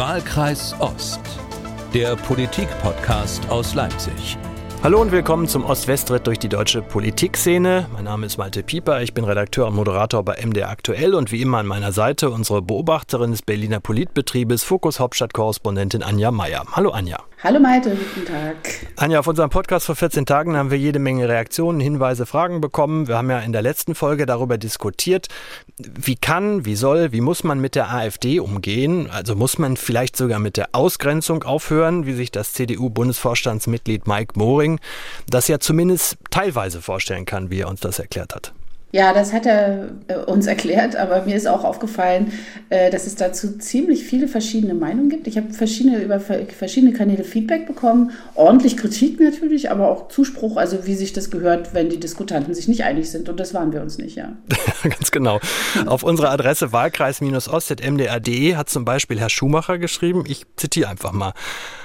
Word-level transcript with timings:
Wahlkreis 0.00 0.74
Ost, 0.78 1.20
der 1.92 2.16
Politik-Podcast 2.16 3.46
aus 3.50 3.74
Leipzig. 3.74 4.38
Hallo 4.82 4.98
und 4.98 5.12
willkommen 5.12 5.46
zum 5.46 5.62
Ost-West-Ritt 5.62 6.26
durch 6.26 6.38
die 6.38 6.48
deutsche 6.48 6.80
Politikszene. 6.80 7.86
Mein 7.92 8.04
Name 8.04 8.24
ist 8.24 8.38
Malte 8.38 8.62
Pieper, 8.62 9.02
ich 9.02 9.12
bin 9.12 9.24
Redakteur 9.24 9.66
und 9.66 9.74
Moderator 9.74 10.24
bei 10.24 10.42
MDR 10.42 10.70
Aktuell 10.70 11.14
und 11.14 11.32
wie 11.32 11.42
immer 11.42 11.58
an 11.58 11.66
meiner 11.66 11.92
Seite 11.92 12.30
unsere 12.30 12.62
Beobachterin 12.62 13.32
des 13.32 13.42
Berliner 13.42 13.80
Politbetriebes, 13.80 14.64
Fokus 14.64 15.00
Hauptstadt-Korrespondentin 15.00 16.02
Anja 16.02 16.30
Meier. 16.30 16.64
Hallo 16.72 16.92
Anja. 16.92 17.18
Hallo 17.42 17.58
Malte, 17.58 17.96
guten 17.96 18.26
Tag. 18.26 18.56
Anja, 18.96 19.18
auf 19.18 19.26
unserem 19.26 19.48
Podcast 19.48 19.86
vor 19.86 19.96
14 19.96 20.26
Tagen 20.26 20.58
haben 20.58 20.70
wir 20.70 20.76
jede 20.76 20.98
Menge 20.98 21.26
Reaktionen, 21.26 21.80
Hinweise, 21.80 22.26
Fragen 22.26 22.60
bekommen. 22.60 23.08
Wir 23.08 23.16
haben 23.16 23.30
ja 23.30 23.40
in 23.40 23.52
der 23.52 23.62
letzten 23.62 23.94
Folge 23.94 24.26
darüber 24.26 24.58
diskutiert, 24.58 25.28
wie 25.78 26.16
kann, 26.16 26.66
wie 26.66 26.76
soll, 26.76 27.12
wie 27.12 27.22
muss 27.22 27.42
man 27.42 27.58
mit 27.58 27.76
der 27.76 27.94
AfD 27.94 28.40
umgehen? 28.40 29.08
Also 29.10 29.36
muss 29.36 29.56
man 29.56 29.78
vielleicht 29.78 30.18
sogar 30.18 30.38
mit 30.38 30.58
der 30.58 30.68
Ausgrenzung 30.72 31.42
aufhören, 31.42 32.04
wie 32.04 32.12
sich 32.12 32.30
das 32.30 32.52
CDU-Bundesvorstandsmitglied 32.52 34.06
Mike 34.06 34.38
Moring 34.38 34.78
das 35.26 35.48
ja 35.48 35.58
zumindest 35.58 36.18
teilweise 36.30 36.82
vorstellen 36.82 37.24
kann, 37.24 37.50
wie 37.50 37.60
er 37.60 37.68
uns 37.68 37.80
das 37.80 37.98
erklärt 38.00 38.34
hat. 38.34 38.52
Ja, 38.92 39.12
das 39.12 39.32
hat 39.32 39.46
er 39.46 39.90
äh, 40.08 40.16
uns 40.16 40.46
erklärt, 40.48 40.96
aber 40.96 41.22
mir 41.24 41.36
ist 41.36 41.46
auch 41.46 41.64
aufgefallen, 41.64 42.32
äh, 42.70 42.90
dass 42.90 43.06
es 43.06 43.14
dazu 43.14 43.58
ziemlich 43.58 44.04
viele 44.04 44.26
verschiedene 44.26 44.74
Meinungen 44.74 45.10
gibt. 45.10 45.26
Ich 45.26 45.36
habe 45.36 45.52
verschiedene, 45.52 46.02
über 46.02 46.18
verschiedene 46.20 46.92
Kanäle 46.92 47.24
Feedback 47.24 47.66
bekommen, 47.66 48.12
ordentlich 48.34 48.76
Kritik 48.76 49.20
natürlich, 49.20 49.70
aber 49.70 49.88
auch 49.90 50.08
Zuspruch, 50.08 50.56
also 50.56 50.86
wie 50.86 50.94
sich 50.94 51.12
das 51.12 51.30
gehört, 51.30 51.72
wenn 51.74 51.88
die 51.88 52.00
Diskutanten 52.00 52.54
sich 52.54 52.66
nicht 52.68 52.84
einig 52.84 53.10
sind. 53.10 53.28
Und 53.28 53.38
das 53.38 53.54
waren 53.54 53.72
wir 53.72 53.80
uns 53.80 53.98
nicht, 53.98 54.16
ja. 54.16 54.32
Ganz 54.82 55.10
genau. 55.10 55.40
Auf 55.86 56.02
unserer 56.02 56.30
Adresse 56.30 56.72
wahlkreis-ost.mdr.de 56.72 58.56
hat 58.56 58.68
zum 58.68 58.84
Beispiel 58.84 59.20
Herr 59.20 59.30
Schumacher 59.30 59.78
geschrieben, 59.78 60.24
ich 60.26 60.44
zitiere 60.56 60.88
einfach 60.88 61.12
mal. 61.12 61.32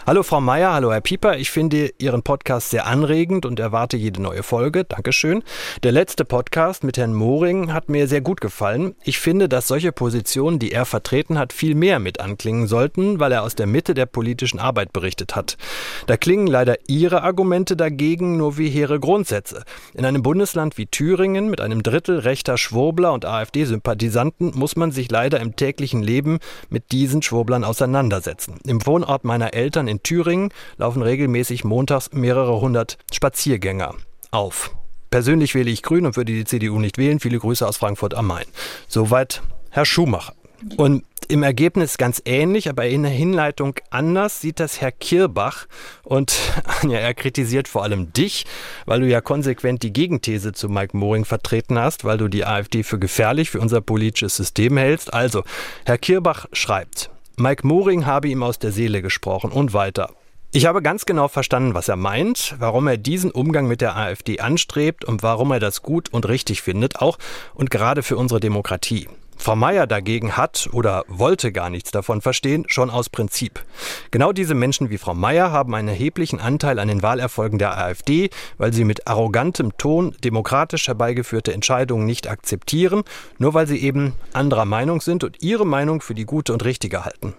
Hallo 0.08 0.22
Frau 0.22 0.40
Meier, 0.40 0.72
hallo 0.72 0.92
Herr 0.92 1.02
Pieper, 1.02 1.40
ich 1.40 1.50
finde 1.50 1.90
Ihren 1.98 2.22
Podcast 2.22 2.70
sehr 2.70 2.86
anregend 2.86 3.44
und 3.44 3.60
erwarte 3.60 3.98
jede 3.98 4.22
neue 4.22 4.44
Folge. 4.44 4.84
Dankeschön. 4.84 5.42
Der 5.82 5.92
letzte 5.92 6.26
Podcast 6.26 6.84
mit 6.84 7.00
Herrn 7.00 7.16
Moring 7.16 7.74
hat 7.74 7.90
mir 7.90 8.08
sehr 8.08 8.22
gut 8.22 8.40
gefallen. 8.40 8.94
Ich 9.04 9.18
finde, 9.18 9.50
dass 9.50 9.68
solche 9.68 9.92
Positionen, 9.92 10.60
die 10.60 10.72
er 10.72 10.86
vertreten 10.86 11.40
hat, 11.40 11.54
viel 11.54 11.74
mehr 11.74 11.98
mit 11.98 12.20
anklingen 12.20 12.68
sollten, 12.68 13.20
weil 13.20 13.32
er 13.32 13.42
aus 13.42 13.56
der 13.56 13.66
Mitte 13.66 13.96
der 13.96 14.06
politischen 14.06 14.60
Arbeit 14.60 14.94
berichtet 14.94 15.36
hat. 15.36 15.58
Da 16.06 16.18
klingen 16.18 16.46
leider 16.46 16.76
Ihre 16.86 17.24
Argumente 17.24 17.76
dagegen 17.76 18.38
nur 18.38 18.60
wie 18.60 18.70
hehre 18.70 19.00
Grundsätze. 19.00 19.64
In 19.96 20.06
einem 20.06 20.22
Bundesland 20.22 20.78
wie 20.78 20.86
Thüringen 20.86 21.50
mit 21.50 21.62
einem 21.62 21.82
Drittel 21.82 22.20
rechter 22.20 22.60
Schwurbler 22.60 23.12
und 23.12 23.26
AfD-Sympathisanten 23.26 24.52
muss 24.54 24.76
man 24.76 24.92
sich 24.92 25.10
leider 25.10 25.40
im 25.40 25.56
täglichen 25.56 26.04
Leben 26.04 26.38
mit 26.70 26.92
diesen 26.92 27.24
Schwurblern 27.24 27.64
auseinandersetzen. 27.64 28.60
Im 28.68 28.86
Wohnort 28.86 29.24
meiner 29.24 29.56
Eltern 29.56 29.88
in 29.88 29.95
Thüringen 30.04 30.52
laufen 30.78 31.02
regelmäßig 31.02 31.64
montags 31.64 32.12
mehrere 32.12 32.60
hundert 32.62 32.98
Spaziergänger 33.12 33.96
auf. 34.32 34.76
Persönlich 35.10 35.56
wähle 35.56 35.72
ich 35.72 35.82
Grün 35.82 36.06
und 36.06 36.18
würde 36.18 36.34
die 36.34 36.46
CDU 36.46 36.80
nicht 36.80 36.98
wählen. 36.98 37.20
Viele 37.20 37.40
Grüße 37.40 37.66
aus 37.66 37.78
Frankfurt 37.78 38.14
am 38.14 38.28
Main. 38.28 38.46
Soweit 38.88 39.42
Herr 39.70 39.86
Schumacher. 39.86 40.34
Und 40.78 41.04
im 41.28 41.44
Ergebnis 41.44 41.98
ganz 41.98 42.22
ähnlich, 42.26 42.70
aber 42.70 42.86
in 42.86 43.04
der 43.04 43.12
Hinleitung 43.12 43.76
anders 43.90 44.42
sieht 44.42 44.60
das 44.60 44.82
Herr 44.82 44.92
Kirbach. 44.92 45.68
Und 46.04 46.38
ja, 46.84 47.00
er 47.00 47.14
kritisiert 47.14 47.68
vor 47.68 47.84
allem 47.84 48.14
dich, 48.14 48.46
weil 48.86 49.02
du 49.02 49.08
ja 49.08 49.22
konsequent 49.22 49.84
die 49.84 49.94
Gegenthese 49.94 50.54
zu 50.54 50.70
Mike 50.70 50.96
Moring 50.96 51.26
vertreten 51.26 51.80
hast, 51.80 52.04
weil 52.04 52.18
du 52.18 52.28
die 52.28 52.46
AfD 52.46 52.84
für 52.84 53.00
gefährlich 53.00 53.50
für 53.50 53.60
unser 53.60 53.82
politisches 53.82 54.36
System 54.36 54.78
hältst. 54.78 55.14
Also, 55.14 55.44
Herr 55.86 55.98
Kirbach 55.98 56.46
schreibt, 56.52 57.10
Mike 57.38 57.68
Moring 57.68 58.06
habe 58.06 58.30
ihm 58.30 58.44
aus 58.44 58.60
der 58.60 58.72
Seele 58.72 59.02
gesprochen 59.02 59.52
und 59.52 59.74
weiter. 59.74 60.12
Ich 60.54 60.66
habe 60.66 60.82
ganz 60.82 61.06
genau 61.06 61.28
verstanden, 61.28 61.74
was 61.74 61.90
er 61.90 61.98
meint, 61.98 62.56
warum 62.60 62.88
er 62.88 62.96
diesen 62.96 63.30
Umgang 63.30 63.68
mit 63.68 63.82
der 63.82 63.98
AfD 63.98 64.40
anstrebt 64.40 65.04
und 65.04 65.22
warum 65.22 65.52
er 65.52 65.60
das 65.60 65.82
gut 65.82 66.14
und 66.14 66.30
richtig 66.30 66.62
findet, 66.62 67.02
auch 67.02 67.18
und 67.54 67.70
gerade 67.70 68.04
für 68.04 68.16
unsere 68.16 68.40
Demokratie. 68.40 69.10
Frau 69.38 69.56
Meier 69.56 69.88
dagegen 69.88 70.38
hat 70.38 70.70
oder 70.72 71.04
wollte 71.08 71.52
gar 71.52 71.70
nichts 71.70 71.92
davon 71.92 72.22
verstehen, 72.22 72.66
schon 72.68 72.90
aus 72.90 73.10
Prinzip. 73.10 73.64
Genau 74.12 74.32
diese 74.32 74.56
Menschen 74.56 74.90
wie 74.90 74.98
Frau 74.98 75.14
Meier 75.14 75.52
haben 75.52 75.76
einen 75.76 75.90
erheblichen 75.90 76.40
Anteil 76.40 76.80
an 76.80 76.88
den 76.88 77.04
Wahlerfolgen 77.04 77.60
der 77.60 77.78
AfD, 77.78 78.30
weil 78.58 78.74
sie 78.74 78.84
mit 78.84 79.08
arrogantem 79.08 79.78
Ton 79.78 80.16
demokratisch 80.24 80.88
herbeigeführte 80.88 81.54
Entscheidungen 81.54 82.06
nicht 82.06 82.28
akzeptieren, 82.30 83.04
nur 83.38 83.54
weil 83.54 83.68
sie 83.68 83.78
eben 83.78 84.14
anderer 84.34 84.66
Meinung 84.66 85.02
sind 85.02 85.24
und 85.24 85.42
ihre 85.42 85.66
Meinung 85.66 86.02
für 86.02 86.16
die 86.16 86.26
gute 86.26 86.54
und 86.54 86.66
richtige 86.66 87.06
halten. 87.06 87.36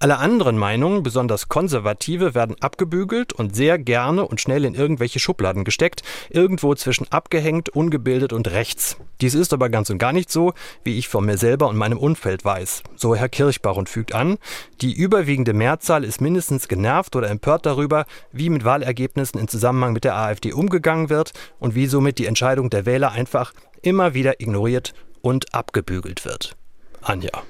Alle 0.00 0.18
anderen 0.18 0.58
Meinungen, 0.58 1.02
besonders 1.02 1.48
konservative, 1.48 2.34
werden 2.34 2.56
abgebügelt 2.60 3.32
und 3.32 3.54
sehr 3.54 3.78
gerne 3.78 4.26
und 4.26 4.40
schnell 4.40 4.64
in 4.64 4.74
irgendwelche 4.74 5.18
Schubladen 5.18 5.64
gesteckt, 5.64 6.02
irgendwo 6.30 6.74
zwischen 6.74 7.10
abgehängt, 7.10 7.68
ungebildet 7.68 8.32
und 8.32 8.50
rechts. 8.50 8.96
Dies 9.20 9.34
ist 9.34 9.52
aber 9.52 9.68
ganz 9.68 9.90
und 9.90 9.98
gar 9.98 10.12
nicht 10.12 10.30
so, 10.30 10.52
wie 10.82 10.98
ich 10.98 11.08
von 11.08 11.24
mir 11.24 11.38
selber 11.38 11.68
und 11.68 11.76
meinem 11.76 11.98
Umfeld 11.98 12.44
weiß. 12.44 12.82
So 12.96 13.14
Herr 13.14 13.28
Kirchbach 13.28 13.76
und 13.76 13.88
fügt 13.88 14.14
an, 14.14 14.38
die 14.80 14.92
überwiegende 14.92 15.52
Mehrzahl 15.52 16.04
ist 16.04 16.20
mindestens 16.20 16.68
genervt 16.68 17.16
oder 17.16 17.30
empört 17.30 17.66
darüber, 17.66 18.06
wie 18.32 18.50
mit 18.50 18.64
Wahlergebnissen 18.64 19.40
in 19.40 19.48
Zusammenhang 19.48 19.92
mit 19.92 20.04
der 20.04 20.16
AfD 20.16 20.52
umgegangen 20.52 21.10
wird 21.10 21.32
und 21.58 21.74
wie 21.74 21.86
somit 21.86 22.18
die 22.18 22.26
Entscheidung 22.26 22.70
der 22.70 22.86
Wähler 22.86 23.12
einfach 23.12 23.52
immer 23.82 24.14
wieder 24.14 24.40
ignoriert 24.40 24.94
und 25.22 25.54
abgebügelt 25.54 26.24
wird. 26.24 26.56
Anja. 27.02 27.42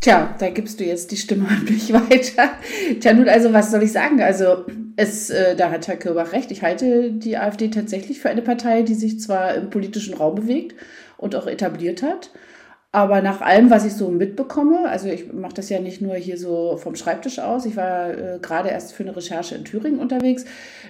Tja, 0.00 0.34
da 0.38 0.50
gibst 0.50 0.78
du 0.78 0.84
jetzt 0.84 1.10
die 1.10 1.16
Stimme 1.16 1.48
an 1.48 1.64
mich 1.64 1.92
weiter. 1.92 2.50
Tja, 3.00 3.12
nun, 3.12 3.28
also 3.28 3.52
was 3.52 3.70
soll 3.70 3.82
ich 3.82 3.92
sagen? 3.92 4.20
Also, 4.20 4.66
es, 4.96 5.30
äh, 5.30 5.56
da 5.56 5.70
hat 5.70 5.88
Herr 5.88 5.96
Kirbach 5.96 6.32
recht. 6.32 6.50
Ich 6.50 6.62
halte 6.62 7.12
die 7.12 7.36
AfD 7.36 7.68
tatsächlich 7.68 8.20
für 8.20 8.30
eine 8.30 8.42
Partei, 8.42 8.82
die 8.82 8.94
sich 8.94 9.20
zwar 9.20 9.54
im 9.54 9.70
politischen 9.70 10.14
Raum 10.14 10.34
bewegt 10.34 10.74
und 11.18 11.34
auch 11.34 11.46
etabliert 11.46 12.02
hat, 12.02 12.30
aber 12.96 13.20
nach 13.20 13.42
allem, 13.42 13.68
was 13.68 13.84
ich 13.84 13.92
so 13.92 14.08
mitbekomme, 14.08 14.88
also 14.88 15.06
ich 15.08 15.30
mache 15.30 15.52
das 15.52 15.68
ja 15.68 15.80
nicht 15.80 16.00
nur 16.00 16.14
hier 16.14 16.38
so 16.38 16.78
vom 16.78 16.96
Schreibtisch 16.96 17.38
aus, 17.40 17.66
ich 17.66 17.76
war 17.76 18.08
äh, 18.08 18.38
gerade 18.40 18.70
erst 18.70 18.94
für 18.94 19.02
eine 19.02 19.14
Recherche 19.14 19.54
in 19.54 19.66
Thüringen 19.66 20.00
unterwegs, 20.00 20.46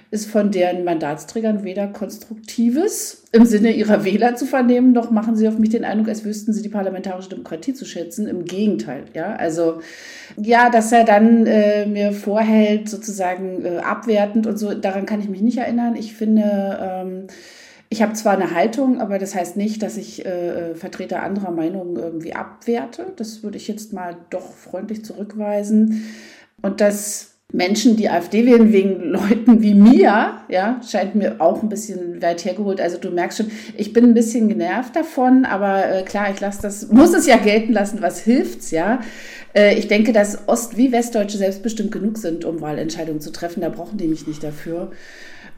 ist 0.09 0.31
von 0.31 0.49
deren 0.49 0.85
Mandatsträgern 0.85 1.65
weder 1.65 1.87
Konstruktives 1.87 3.25
im 3.33 3.45
Sinne 3.45 3.71
ihrer 3.71 4.05
Wähler 4.05 4.37
zu 4.37 4.45
vernehmen, 4.45 4.93
noch 4.93 5.11
machen 5.11 5.35
sie 5.35 5.49
auf 5.49 5.57
mich 5.57 5.71
den 5.71 5.83
Eindruck, 5.83 6.07
als 6.07 6.23
wüssten 6.23 6.53
sie 6.53 6.61
die 6.61 6.69
parlamentarische 6.69 7.27
Demokratie 7.27 7.73
zu 7.73 7.83
schätzen. 7.83 8.25
Im 8.25 8.45
Gegenteil, 8.45 9.03
ja. 9.13 9.35
Also 9.35 9.81
ja, 10.37 10.69
dass 10.69 10.93
er 10.93 11.03
dann 11.03 11.45
äh, 11.45 11.87
mir 11.87 12.13
vorhält, 12.13 12.87
sozusagen 12.87 13.65
äh, 13.65 13.79
abwertend 13.79 14.47
und 14.47 14.57
so, 14.57 14.73
daran 14.73 15.05
kann 15.05 15.19
ich 15.19 15.27
mich 15.27 15.41
nicht 15.41 15.57
erinnern. 15.57 15.97
Ich 15.97 16.15
finde, 16.15 16.79
ähm, 16.81 17.27
ich 17.89 18.01
habe 18.01 18.13
zwar 18.13 18.33
eine 18.33 18.53
Haltung, 18.53 18.99
aber 18.99 19.17
das 19.17 19.33
heißt 19.33 19.55
nicht, 19.55 19.81
dass 19.81 19.97
ich 19.97 20.25
äh, 20.25 20.75
Vertreter 20.75 21.23
anderer 21.23 21.51
Meinungen 21.51 21.95
irgendwie 21.95 22.33
abwerte. 22.33 23.13
Das 23.15 23.43
würde 23.43 23.57
ich 23.57 23.67
jetzt 23.67 23.93
mal 23.93 24.17
doch 24.29 24.51
freundlich 24.53 25.05
zurückweisen. 25.05 26.03
Und 26.61 26.81
dass 26.81 27.37
Menschen 27.53 27.95
die 27.95 28.09
AfD 28.09 28.45
wählen 28.45 28.73
wegen 28.73 29.03
Leuten 29.03 29.61
wie 29.61 29.73
mir, 29.73 30.41
ja, 30.49 30.81
scheint 30.85 31.15
mir 31.15 31.39
auch 31.39 31.63
ein 31.63 31.69
bisschen 31.69 32.21
weit 32.21 32.43
hergeholt. 32.43 32.81
Also 32.81 32.97
du 32.97 33.09
merkst 33.09 33.37
schon, 33.37 33.51
ich 33.77 33.93
bin 33.93 34.03
ein 34.03 34.13
bisschen 34.13 34.49
genervt 34.49 34.93
davon, 34.95 35.45
aber 35.45 35.89
äh, 35.89 36.03
klar, 36.03 36.29
ich 36.29 36.41
lasse 36.41 36.61
das, 36.61 36.89
muss 36.89 37.13
es 37.13 37.25
ja 37.25 37.37
gelten 37.37 37.71
lassen, 37.71 38.01
was 38.01 38.19
hilft's, 38.19 38.71
ja. 38.71 38.99
Äh, 39.53 39.75
ich 39.75 39.87
denke, 39.87 40.11
dass 40.11 40.49
Ost- 40.49 40.75
wie 40.75 40.91
Westdeutsche 40.91 41.37
selbstbestimmt 41.37 41.93
genug 41.93 42.17
sind, 42.17 42.43
um 42.43 42.59
Wahlentscheidungen 42.59 43.21
zu 43.21 43.31
treffen. 43.31 43.61
Da 43.61 43.69
brauchen 43.69 43.97
die 43.97 44.07
mich 44.07 44.27
nicht 44.27 44.43
dafür. 44.43 44.91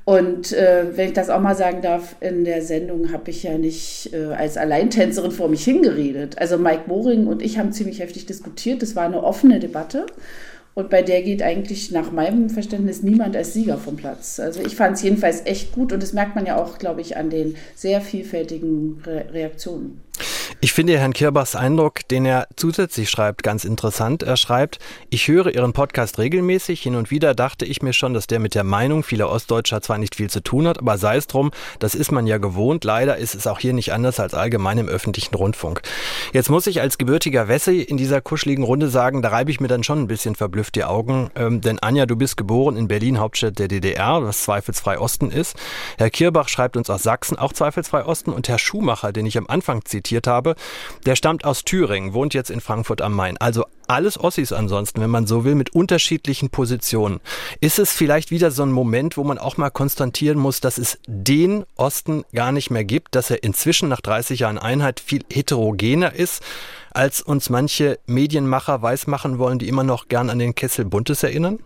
Und 0.10 0.54
äh, 0.54 0.86
wenn 0.96 1.10
ich 1.10 1.14
das 1.14 1.30
auch 1.30 1.40
mal 1.40 1.54
sagen 1.54 1.84
darf, 1.84 2.16
in 2.20 2.44
der 2.44 2.64
Sendung 2.64 3.14
habe 3.14 3.30
ich 3.30 3.44
ja 3.44 3.60
nicht 3.60 4.12
äh, 4.12 4.34
als 4.34 4.58
Alleintänzerin 4.58 5.30
vor 5.30 5.50
mich 5.50 5.64
hingeredet. 5.64 6.40
Also 6.40 6.58
Mike 6.58 6.86
Moring 6.88 7.28
und 7.28 7.44
ich 7.44 7.60
haben 7.60 7.72
ziemlich 7.74 8.00
heftig 8.00 8.26
diskutiert. 8.26 8.82
Das 8.82 8.96
war 8.96 9.04
eine 9.06 9.24
offene 9.24 9.60
Debatte. 9.60 10.08
Und 10.74 10.90
bei 10.90 11.04
der 11.04 11.22
geht 11.22 11.44
eigentlich 11.44 11.92
nach 11.92 12.12
meinem 12.12 12.50
Verständnis 12.50 13.04
niemand 13.04 13.38
als 13.38 13.54
Sieger 13.54 13.78
vom 13.78 13.98
Platz. 13.98 14.40
Also 14.40 14.62
ich 14.62 14.76
fand 14.76 14.96
es 14.96 15.04
jedenfalls 15.04 15.46
echt 15.46 15.74
gut 15.74 15.94
und 15.94 16.02
das 16.02 16.14
merkt 16.14 16.34
man 16.34 16.48
ja 16.48 16.60
auch, 16.60 16.80
glaube 16.80 17.02
ich, 17.02 17.16
an 17.16 17.30
den 17.30 17.56
sehr 17.76 18.02
vielfältigen 18.02 19.04
Re 19.06 19.26
Reaktionen. 19.32 20.02
Ich 20.62 20.74
finde 20.74 20.98
Herrn 20.98 21.14
Kirbachs 21.14 21.56
Eindruck, 21.56 22.08
den 22.08 22.26
er 22.26 22.48
zusätzlich 22.56 23.10
schreibt, 23.10 23.44
ganz 23.44 23.64
interessant. 23.64 24.24
Er 24.24 24.36
schreibt, 24.36 24.80
ich 25.10 25.28
höre 25.28 25.54
Ihren 25.54 25.74
Podcast 25.74 26.20
regelmäßig. 26.20 26.82
Hin 26.82 26.96
und 26.96 27.12
wieder 27.12 27.34
dachte 27.34 27.66
ich 27.66 27.82
mir 27.82 27.94
schon, 27.94 28.14
dass 28.14 28.28
der 28.28 28.40
mit 28.40 28.56
der 28.56 28.64
Meinung 28.64 29.04
vieler 29.04 29.30
Ostdeutscher 29.30 29.82
zwar 29.82 29.98
nicht 29.98 30.16
viel 30.16 30.30
zu 30.30 30.42
tun 30.42 30.68
hat, 30.68 30.80
aber 30.80 30.98
sei 30.98 31.16
es 31.18 31.28
drum, 31.28 31.52
das 31.80 31.96
ist 31.96 32.12
man 32.12 32.28
ja 32.28 32.40
gewohnt. 32.40 32.84
Leider 32.84 33.18
ist 33.18 33.36
es 33.36 33.48
auch 33.48 33.60
hier 33.60 33.74
nicht 33.74 33.94
anders 33.94 34.20
als 34.20 34.34
allgemein 34.34 34.78
im 34.80 34.90
öffentlichen 34.90 35.36
Rundfunk. 35.36 35.82
Jetzt 36.34 36.50
muss 36.50 36.68
ich 36.68 36.82
als 36.82 36.98
gebürtiger 36.98 37.48
Wessi 37.48 37.82
in 37.82 37.98
dieser 37.98 38.22
kuscheligen 38.22 38.64
Runde 38.64 38.90
sagen, 38.90 39.22
da 39.22 39.30
reibe 39.30 39.52
ich 39.52 39.60
mir 39.60 39.68
dann 39.68 39.84
schon 39.84 40.00
ein 40.00 40.08
bisschen 40.08 40.36
verblüfft 40.36 40.76
die 40.76 40.84
Augen. 40.84 41.32
Ähm, 41.36 41.62
denn 41.62 41.80
Anja, 41.80 42.06
du 42.06 42.16
bist 42.16 42.38
geboren 42.38 42.76
in 42.76 42.88
Berlin, 42.88 43.20
Hauptstadt 43.20 43.60
der 43.60 43.68
DDR, 43.68 44.24
was 44.24 44.44
zweifelsfrei 44.44 45.00
Osten 45.00 45.32
ist. 45.32 45.56
Herr 45.98 46.10
Kirbach 46.10 46.50
schreibt 46.50 46.76
uns 46.76 46.90
aus 46.90 47.04
Sachsen, 47.04 47.38
auch 47.38 47.54
zweifelsfrei 47.54 48.06
Osten. 48.06 48.32
Und 48.32 48.50
Herr 48.50 48.60
Schumacher, 48.60 49.14
den 49.14 49.26
ich 49.26 49.38
am 49.38 49.48
Anfang 49.48 49.86
zitiert 49.86 50.28
habe, 50.28 50.39
habe, 50.40 50.56
der 51.06 51.16
stammt 51.16 51.44
aus 51.44 51.66
Thüringen, 51.66 52.14
wohnt 52.14 52.34
jetzt 52.34 52.50
in 52.50 52.62
Frankfurt 52.62 53.02
am 53.02 53.14
Main. 53.14 53.38
Also 53.38 53.66
alles 53.88 54.20
Ossis 54.20 54.54
ansonsten, 54.54 55.02
wenn 55.02 55.10
man 55.10 55.28
so 55.28 55.44
will, 55.44 55.56
mit 55.56 55.76
unterschiedlichen 55.76 56.50
Positionen. 56.50 57.20
Ist 57.60 57.80
es 57.80 57.92
vielleicht 57.92 58.32
wieder 58.32 58.52
so 58.52 58.64
ein 58.64 58.72
Moment, 58.72 59.18
wo 59.18 59.24
man 59.24 59.38
auch 59.38 59.58
mal 59.58 59.70
konstatieren 59.72 60.38
muss, 60.38 60.62
dass 60.62 60.78
es 60.78 61.00
den 61.08 61.66
Osten 61.76 62.24
gar 62.34 62.52
nicht 62.52 62.70
mehr 62.70 62.86
gibt, 62.86 63.16
dass 63.16 63.30
er 63.30 63.44
inzwischen 63.44 63.90
nach 63.90 64.02
30 64.02 64.42
Jahren 64.42 64.58
Einheit 64.58 65.00
viel 65.00 65.24
heterogener 65.32 66.14
ist, 66.14 66.44
als 66.92 67.22
uns 67.22 67.50
manche 67.50 68.00
Medienmacher 68.06 68.82
weismachen 68.82 69.40
wollen, 69.40 69.60
die 69.60 69.68
immer 69.68 69.84
noch 69.84 70.08
gern 70.08 70.30
an 70.30 70.40
den 70.40 70.56
Kessel 70.56 70.86
Buntes 70.86 71.24
erinnern? 71.24 71.60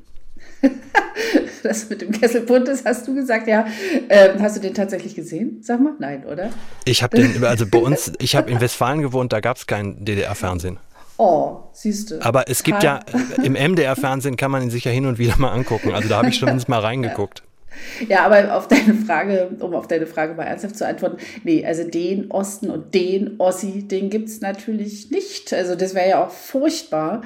das 1.64 1.90
mit 1.90 2.02
dem 2.02 2.12
Kessel 2.12 2.42
Buntes 2.42 2.84
hast 2.86 3.08
du 3.08 3.16
gesagt, 3.16 3.48
ja. 3.48 3.66
Ähm, 4.10 4.42
hast 4.42 4.58
du 4.58 4.62
den 4.62 4.74
tatsächlich 4.74 5.16
gesehen? 5.16 5.60
Sag 5.62 5.80
mal, 5.80 5.94
nein, 6.00 6.26
oder? 6.26 6.50
Ich 6.86 7.04
habe 7.04 7.18
den, 7.18 7.44
also 7.44 7.66
bei 7.66 7.80
uns, 7.80 8.12
ich 8.20 8.36
habe 8.36 8.52
in 8.52 8.62
Westfalen 8.62 9.02
gewohnt, 9.02 9.34
da 9.34 9.40
gab 9.40 9.58
es 9.58 9.68
kein 9.68 10.04
DDR-Fernsehen. 10.04 10.78
Oh, 11.18 11.60
siehst 11.74 12.12
du. 12.12 12.22
Aber 12.22 12.50
es 12.50 12.64
gibt 12.64 12.84
ja, 12.84 13.02
im 13.44 13.54
MDR-Fernsehen 13.54 14.36
kann 14.36 14.52
man 14.52 14.64
ihn 14.64 14.70
sich 14.72 14.84
ja 14.86 14.92
hin 14.92 15.06
und 15.06 15.20
wieder 15.20 15.38
mal 15.38 15.52
angucken. 15.52 15.94
Also 15.94 16.10
da 16.10 16.18
habe 16.18 16.30
ich 16.30 16.36
schon 16.36 16.60
mal 16.68 16.80
reingeguckt. 16.80 17.44
Ja, 18.08 18.26
aber 18.26 18.56
auf 18.56 18.68
deine 18.68 18.94
Frage, 18.94 19.50
um 19.60 19.74
auf 19.74 19.88
deine 19.88 20.06
Frage 20.06 20.34
mal 20.34 20.44
ernsthaft 20.44 20.78
zu 20.78 20.86
antworten, 20.86 21.18
nee, 21.44 21.66
also 21.66 21.84
den 21.84 22.32
Osten 22.32 22.70
und 22.70 22.94
den 22.94 23.40
Ossi, 23.40 23.88
den 23.88 24.10
gibt 24.10 24.30
es 24.30 24.42
natürlich 24.42 25.12
nicht. 25.12 25.54
Also 25.54 25.76
das 25.76 25.94
wäre 25.96 26.10
ja 26.10 26.24
auch 26.24 26.32
furchtbar. 26.32 27.24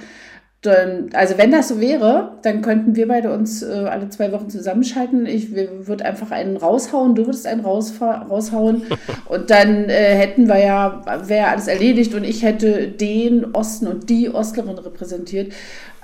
Dann, 0.62 1.12
also 1.14 1.38
wenn 1.38 1.52
das 1.52 1.68
so 1.68 1.80
wäre, 1.80 2.40
dann 2.42 2.64
könnten 2.64 2.96
wir 2.96 3.08
beide 3.08 3.32
uns 3.32 3.62
äh, 3.62 3.68
alle 3.68 4.10
zwei 4.10 4.32
Wochen 4.32 4.50
zusammenschalten. 4.50 5.28
Ich 5.28 5.52
würde 5.54 6.04
einfach 6.04 6.32
einen 6.32 6.58
raushauen, 6.58 7.14
du 7.14 7.28
würdest 7.28 7.46
einen 7.46 7.62
raushauen 7.62 8.82
und 9.30 9.52
dann 9.52 9.88
äh, 9.88 10.16
hätten 10.16 10.48
wir 10.48 10.58
ja, 10.58 11.02
wäre 11.28 11.50
alles 11.50 11.68
erledigt 11.68 12.16
und 12.16 12.24
ich 12.24 12.42
hätte 12.42 12.88
den 12.88 13.54
Osten 13.54 13.86
und 13.86 14.10
die 14.10 14.34
Ostlerin 14.34 14.80
repräsentiert. 14.80 15.54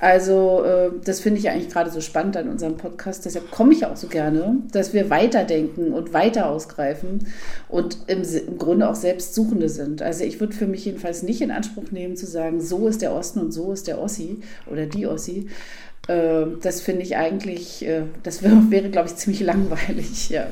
Also 0.03 0.65
äh, 0.65 0.89
das 1.05 1.21
finde 1.21 1.39
ich 1.39 1.49
eigentlich 1.49 1.71
gerade 1.71 1.89
so 1.89 2.01
spannend 2.01 2.35
an 2.35 2.49
unserem 2.49 2.75
Podcast. 2.75 3.23
Deshalb 3.23 3.49
komme 3.51 3.71
ich 3.71 3.85
auch 3.85 3.95
so 3.95 4.07
gerne, 4.07 4.57
dass 4.73 4.93
wir 4.93 5.09
weiterdenken 5.09 5.93
und 5.93 6.11
weiter 6.11 6.49
ausgreifen 6.49 7.25
und 7.69 7.99
im, 8.07 8.21
im 8.21 8.57
Grunde 8.57 8.89
auch 8.89 8.95
Selbstsuchende 8.95 9.69
sind. 9.69 10.01
Also 10.01 10.25
ich 10.25 10.41
würde 10.41 10.51
für 10.51 10.67
mich 10.67 10.83
jedenfalls 10.83 11.23
nicht 11.23 11.39
in 11.39 11.51
Anspruch 11.51 11.91
nehmen 11.91 12.17
zu 12.17 12.25
sagen, 12.25 12.59
so 12.59 12.89
ist 12.89 13.01
der 13.01 13.15
Osten 13.15 13.39
und 13.39 13.53
so 13.53 13.71
ist 13.71 13.87
der 13.87 13.97
Ossi 13.97 14.41
oder 14.69 14.87
die 14.87 15.07
Ossi. 15.07 15.47
Äh, 16.09 16.47
das 16.61 16.81
finde 16.81 17.03
ich 17.03 17.15
eigentlich, 17.15 17.85
äh, 17.85 18.01
das 18.23 18.43
wäre, 18.43 18.57
wäre 18.71 18.89
glaube 18.89 19.07
ich, 19.07 19.15
ziemlich 19.15 19.39
langweilig, 19.39 20.27
ja. 20.27 20.47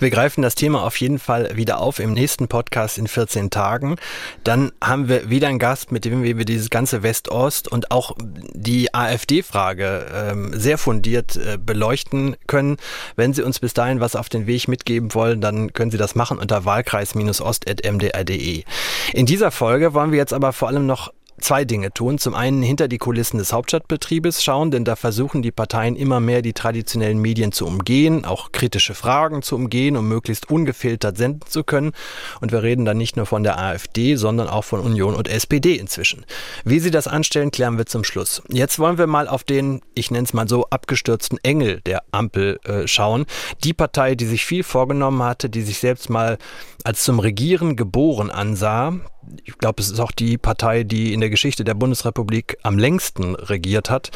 Wir 0.00 0.10
greifen 0.10 0.40
das 0.40 0.54
Thema 0.54 0.82
auf 0.82 0.96
jeden 0.96 1.18
Fall 1.18 1.56
wieder 1.56 1.78
auf 1.78 1.98
im 1.98 2.14
nächsten 2.14 2.48
Podcast 2.48 2.96
in 2.96 3.06
14 3.06 3.50
Tagen. 3.50 3.96
Dann 4.44 4.72
haben 4.82 5.10
wir 5.10 5.28
wieder 5.28 5.48
einen 5.48 5.58
Gast, 5.58 5.92
mit 5.92 6.06
dem 6.06 6.22
wir 6.22 6.46
dieses 6.46 6.70
ganze 6.70 7.02
West-Ost 7.02 7.68
und 7.68 7.90
auch 7.90 8.16
die 8.18 8.94
AfD-Frage 8.94 10.06
ähm, 10.12 10.52
sehr 10.54 10.78
fundiert 10.78 11.36
äh, 11.36 11.58
beleuchten 11.58 12.36
können. 12.46 12.78
Wenn 13.16 13.34
Sie 13.34 13.42
uns 13.42 13.60
bis 13.60 13.74
dahin 13.74 14.00
was 14.00 14.16
auf 14.16 14.30
den 14.30 14.46
Weg 14.46 14.68
mitgeben 14.68 15.12
wollen, 15.14 15.42
dann 15.42 15.74
können 15.74 15.90
Sie 15.90 15.98
das 15.98 16.14
machen 16.14 16.38
unter 16.38 16.64
wahlkreis-ost.mdr.de. 16.64 18.64
In 19.12 19.26
dieser 19.26 19.50
Folge 19.50 19.92
wollen 19.92 20.12
wir 20.12 20.18
jetzt 20.18 20.32
aber 20.32 20.54
vor 20.54 20.68
allem 20.68 20.86
noch 20.86 21.12
zwei 21.40 21.64
Dinge 21.64 21.92
tun. 21.92 22.18
Zum 22.18 22.34
einen 22.34 22.62
hinter 22.62 22.88
die 22.88 22.98
Kulissen 22.98 23.38
des 23.38 23.52
Hauptstadtbetriebes 23.52 24.42
schauen, 24.42 24.70
denn 24.70 24.84
da 24.84 24.96
versuchen 24.96 25.42
die 25.42 25.52
Parteien 25.52 25.96
immer 25.96 26.20
mehr 26.20 26.42
die 26.42 26.52
traditionellen 26.52 27.18
Medien 27.18 27.52
zu 27.52 27.66
umgehen, 27.66 28.24
auch 28.24 28.52
kritische 28.52 28.94
Fragen 28.94 29.42
zu 29.42 29.56
umgehen, 29.56 29.96
um 29.96 30.08
möglichst 30.08 30.50
ungefiltert 30.50 31.16
senden 31.16 31.48
zu 31.48 31.64
können. 31.64 31.92
Und 32.40 32.52
wir 32.52 32.62
reden 32.62 32.84
dann 32.84 32.98
nicht 32.98 33.16
nur 33.16 33.26
von 33.26 33.42
der 33.42 33.58
AfD, 33.58 34.16
sondern 34.16 34.48
auch 34.48 34.64
von 34.64 34.80
Union 34.80 35.14
und 35.14 35.28
SPD 35.28 35.76
inzwischen. 35.76 36.24
Wie 36.64 36.80
sie 36.80 36.90
das 36.90 37.08
anstellen, 37.08 37.50
klären 37.50 37.78
wir 37.78 37.86
zum 37.86 38.04
Schluss. 38.04 38.42
Jetzt 38.48 38.78
wollen 38.78 38.98
wir 38.98 39.06
mal 39.06 39.28
auf 39.28 39.44
den, 39.44 39.80
ich 39.94 40.10
nenne 40.10 40.24
es 40.24 40.32
mal 40.32 40.48
so, 40.48 40.66
abgestürzten 40.70 41.38
Engel 41.42 41.80
der 41.86 42.02
Ampel 42.12 42.58
äh, 42.64 42.86
schauen. 42.86 43.26
Die 43.64 43.74
Partei, 43.74 44.14
die 44.14 44.26
sich 44.26 44.44
viel 44.44 44.62
vorgenommen 44.62 45.22
hatte, 45.22 45.50
die 45.50 45.62
sich 45.62 45.78
selbst 45.78 46.10
mal 46.10 46.38
als 46.84 47.04
zum 47.04 47.18
Regieren 47.18 47.76
geboren 47.76 48.30
ansah, 48.30 48.94
ich 49.44 49.58
glaube, 49.58 49.82
es 49.82 49.90
ist 49.90 50.00
auch 50.00 50.12
die 50.12 50.38
Partei, 50.38 50.84
die 50.84 51.12
in 51.12 51.20
der 51.20 51.30
Geschichte 51.30 51.64
der 51.64 51.74
Bundesrepublik 51.74 52.58
am 52.62 52.78
längsten 52.78 53.34
regiert 53.34 53.90
hat. 53.90 54.10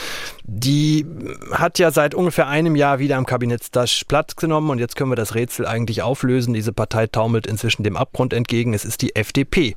Die 0.45 1.07
hat 1.53 1.79
ja 1.79 1.91
seit 1.91 2.15
ungefähr 2.15 2.49
einem 2.49 2.77
Jahr 2.77 2.99
wieder 2.99 3.17
am 3.17 3.27
Kabinettstasch 3.27 4.05
Platz 4.05 4.37
genommen 4.37 4.71
und 4.71 4.79
jetzt 4.79 4.97
können 4.97 5.11
wir 5.11 5.17
das 5.17 5.35
Rätsel 5.35 5.67
eigentlich 5.67 6.03
auflösen. 6.03 6.55
Diese 6.55 6.73
Partei 6.73 7.07
taumelt 7.07 7.47
inzwischen 7.47 7.83
dem 7.83 7.97
Abgrund 7.97 8.33
entgegen. 8.33 8.75
Es 8.75 8.85
ist 8.85 9.03
die 9.03 9.17
FDP. 9.17 9.75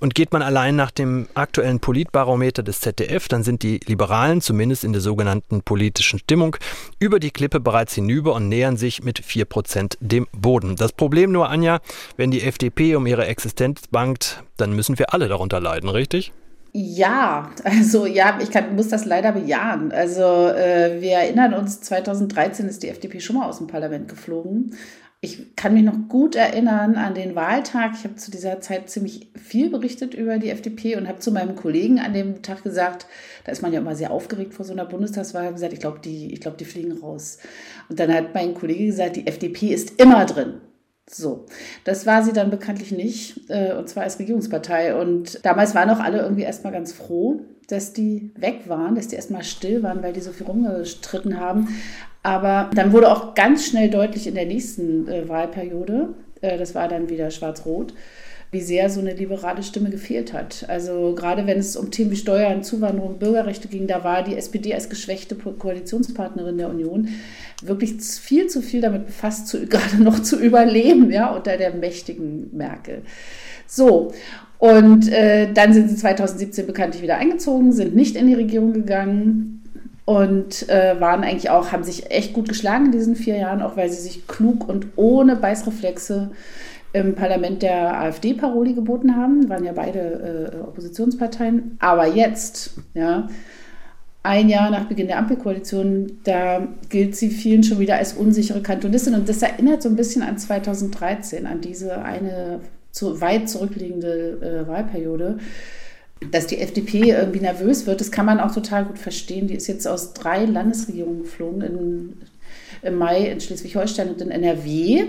Und 0.00 0.14
geht 0.14 0.32
man 0.32 0.42
allein 0.42 0.76
nach 0.76 0.90
dem 0.90 1.28
aktuellen 1.34 1.80
Politbarometer 1.80 2.62
des 2.62 2.80
ZDF, 2.80 3.28
dann 3.28 3.42
sind 3.42 3.62
die 3.62 3.80
Liberalen, 3.86 4.40
zumindest 4.40 4.84
in 4.84 4.92
der 4.92 5.02
sogenannten 5.02 5.62
politischen 5.62 6.18
Stimmung, 6.18 6.56
über 6.98 7.20
die 7.20 7.30
Klippe 7.30 7.60
bereits 7.60 7.94
hinüber 7.94 8.34
und 8.34 8.48
nähern 8.48 8.76
sich 8.76 9.02
mit 9.02 9.24
vier 9.24 9.44
Prozent 9.44 9.96
dem 10.00 10.26
Boden. 10.32 10.76
Das 10.76 10.92
Problem 10.92 11.32
nur, 11.32 11.48
Anja, 11.48 11.80
wenn 12.16 12.30
die 12.30 12.42
FDP 12.42 12.96
um 12.96 13.06
ihre 13.06 13.26
Existenz 13.26 13.82
bangt, 13.90 14.42
dann 14.60 14.74
müssen 14.74 14.98
wir 14.98 15.14
alle 15.14 15.28
darunter 15.28 15.60
leiden, 15.60 15.88
richtig? 15.88 16.32
Ja, 16.72 17.50
also 17.64 18.06
ja, 18.06 18.38
ich 18.42 18.50
kann, 18.50 18.76
muss 18.76 18.88
das 18.88 19.04
leider 19.04 19.32
bejahen. 19.32 19.90
Also 19.90 20.22
äh, 20.22 21.00
wir 21.00 21.12
erinnern 21.12 21.54
uns, 21.54 21.80
2013 21.80 22.66
ist 22.66 22.82
die 22.82 22.88
FDP 22.88 23.20
schon 23.20 23.36
mal 23.36 23.48
aus 23.48 23.58
dem 23.58 23.66
Parlament 23.66 24.08
geflogen. 24.08 24.76
Ich 25.20 25.56
kann 25.56 25.74
mich 25.74 25.82
noch 25.82 26.08
gut 26.08 26.36
erinnern 26.36 26.94
an 26.94 27.14
den 27.14 27.34
Wahltag. 27.34 27.94
Ich 27.94 28.04
habe 28.04 28.14
zu 28.14 28.30
dieser 28.30 28.60
Zeit 28.60 28.88
ziemlich 28.88 29.32
viel 29.34 29.68
berichtet 29.68 30.14
über 30.14 30.38
die 30.38 30.50
FDP 30.50 30.94
und 30.94 31.08
habe 31.08 31.18
zu 31.18 31.32
meinem 31.32 31.56
Kollegen 31.56 31.98
an 31.98 32.12
dem 32.12 32.42
Tag 32.42 32.62
gesagt, 32.62 33.06
da 33.44 33.50
ist 33.50 33.62
man 33.62 33.72
ja 33.72 33.80
immer 33.80 33.96
sehr 33.96 34.12
aufgeregt 34.12 34.54
vor 34.54 34.64
so 34.64 34.72
einer 34.72 34.84
Bundestagswahl, 34.84 35.52
gesagt, 35.52 35.72
ich 35.72 35.80
glaube, 35.80 35.98
die, 35.98 36.34
glaub, 36.34 36.56
die 36.56 36.64
fliegen 36.64 36.92
raus. 36.98 37.38
Und 37.88 37.98
dann 37.98 38.14
hat 38.14 38.32
mein 38.32 38.54
Kollege 38.54 38.86
gesagt, 38.86 39.16
die 39.16 39.26
FDP 39.26 39.74
ist 39.74 40.00
immer 40.00 40.24
drin. 40.24 40.60
So, 41.10 41.46
das 41.84 42.06
war 42.06 42.22
sie 42.22 42.32
dann 42.32 42.50
bekanntlich 42.50 42.92
nicht, 42.92 43.48
äh, 43.48 43.72
und 43.72 43.88
zwar 43.88 44.02
als 44.02 44.18
Regierungspartei. 44.18 44.94
Und 44.94 45.44
damals 45.44 45.74
waren 45.74 45.90
auch 45.90 46.00
alle 46.00 46.18
irgendwie 46.18 46.42
erstmal 46.42 46.72
ganz 46.72 46.92
froh, 46.92 47.40
dass 47.68 47.92
die 47.92 48.30
weg 48.36 48.62
waren, 48.66 48.94
dass 48.94 49.08
die 49.08 49.16
erstmal 49.16 49.44
still 49.44 49.82
waren, 49.82 50.02
weil 50.02 50.12
die 50.12 50.20
so 50.20 50.32
viel 50.32 50.46
rumgestritten 50.46 51.38
haben. 51.38 51.68
Aber 52.22 52.70
dann 52.74 52.92
wurde 52.92 53.10
auch 53.10 53.34
ganz 53.34 53.66
schnell 53.66 53.90
deutlich 53.90 54.26
in 54.26 54.34
der 54.34 54.46
nächsten 54.46 55.08
äh, 55.08 55.28
Wahlperiode, 55.28 56.14
äh, 56.40 56.58
das 56.58 56.74
war 56.74 56.88
dann 56.88 57.08
wieder 57.08 57.30
schwarz-rot, 57.30 57.94
wie 58.50 58.60
sehr 58.62 58.88
so 58.88 59.00
eine 59.00 59.12
liberale 59.12 59.62
Stimme 59.62 59.90
gefehlt 59.90 60.32
hat. 60.32 60.64
Also 60.68 61.14
gerade 61.14 61.46
wenn 61.46 61.58
es 61.58 61.76
um 61.76 61.90
Themen 61.90 62.10
wie 62.10 62.16
Steuern, 62.16 62.62
Zuwanderung, 62.62 63.18
Bürgerrechte 63.18 63.68
ging, 63.68 63.86
da 63.86 64.04
war 64.04 64.22
die 64.22 64.36
SPD 64.36 64.74
als 64.74 64.88
geschwächte 64.88 65.34
Koalitionspartnerin 65.34 66.56
der 66.56 66.70
Union 66.70 67.08
wirklich 67.62 68.00
viel 68.00 68.46
zu 68.46 68.62
viel 68.62 68.80
damit 68.80 69.06
befasst, 69.06 69.48
zu, 69.48 69.66
gerade 69.68 70.02
noch 70.02 70.20
zu 70.20 70.38
überleben, 70.38 71.10
ja, 71.10 71.34
unter 71.34 71.56
der 71.56 71.74
mächtigen 71.74 72.56
Merkel. 72.56 73.02
So, 73.66 74.12
und 74.58 75.08
äh, 75.12 75.52
dann 75.52 75.72
sind 75.74 75.90
sie 75.90 75.96
2017 75.96 76.66
bekanntlich 76.66 77.02
wieder 77.02 77.18
eingezogen, 77.18 77.72
sind 77.72 77.94
nicht 77.94 78.16
in 78.16 78.26
die 78.26 78.34
Regierung 78.34 78.72
gegangen 78.72 79.62
und 80.04 80.68
äh, 80.70 80.98
waren 81.00 81.22
eigentlich 81.22 81.50
auch, 81.50 81.70
haben 81.70 81.84
sich 81.84 82.10
echt 82.10 82.32
gut 82.32 82.48
geschlagen 82.48 82.86
in 82.86 82.92
diesen 82.92 83.14
vier 83.14 83.36
Jahren, 83.36 83.60
auch 83.60 83.76
weil 83.76 83.90
sie 83.90 84.00
sich 84.00 84.26
klug 84.26 84.66
und 84.66 84.86
ohne 84.96 85.36
Beißreflexe 85.36 86.30
im 86.92 87.14
Parlament 87.14 87.62
der 87.62 88.00
AfD 88.00 88.34
Paroli 88.34 88.72
geboten 88.72 89.14
haben, 89.14 89.48
waren 89.48 89.64
ja 89.64 89.72
beide 89.72 90.52
äh, 90.52 90.56
Oppositionsparteien. 90.60 91.76
Aber 91.80 92.06
jetzt, 92.06 92.72
ja, 92.94 93.28
ein 94.22 94.48
Jahr 94.48 94.70
nach 94.70 94.86
Beginn 94.86 95.06
der 95.06 95.18
Ampelkoalition, 95.18 96.18
da 96.24 96.66
gilt 96.88 97.16
sie 97.16 97.30
vielen 97.30 97.62
schon 97.62 97.78
wieder 97.78 97.96
als 97.96 98.14
unsichere 98.14 98.62
Kantonistin. 98.62 99.14
Und 99.14 99.28
das 99.28 99.42
erinnert 99.42 99.82
so 99.82 99.88
ein 99.88 99.96
bisschen 99.96 100.22
an 100.22 100.38
2013, 100.38 101.46
an 101.46 101.60
diese 101.60 102.02
eine 102.02 102.60
zu 102.90 103.20
weit 103.20 103.48
zurückliegende 103.48 104.64
äh, 104.64 104.68
Wahlperiode. 104.68 105.38
Dass 106.32 106.48
die 106.48 106.58
FDP 106.58 107.10
irgendwie 107.10 107.40
nervös 107.40 107.86
wird, 107.86 108.00
das 108.00 108.10
kann 108.10 108.26
man 108.26 108.40
auch 108.40 108.52
total 108.52 108.84
gut 108.86 108.98
verstehen. 108.98 109.46
Die 109.46 109.54
ist 109.54 109.68
jetzt 109.68 109.86
aus 109.86 110.14
drei 110.14 110.46
Landesregierungen 110.46 111.22
geflogen, 111.22 111.60
in, 111.62 112.12
im 112.82 112.96
Mai 112.96 113.30
in 113.30 113.40
Schleswig-Holstein 113.40 114.08
und 114.08 114.20
in 114.20 114.30
NRW 114.30 115.04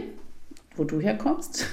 wo 0.79 0.85
du 0.85 0.99
herkommst, 0.99 1.67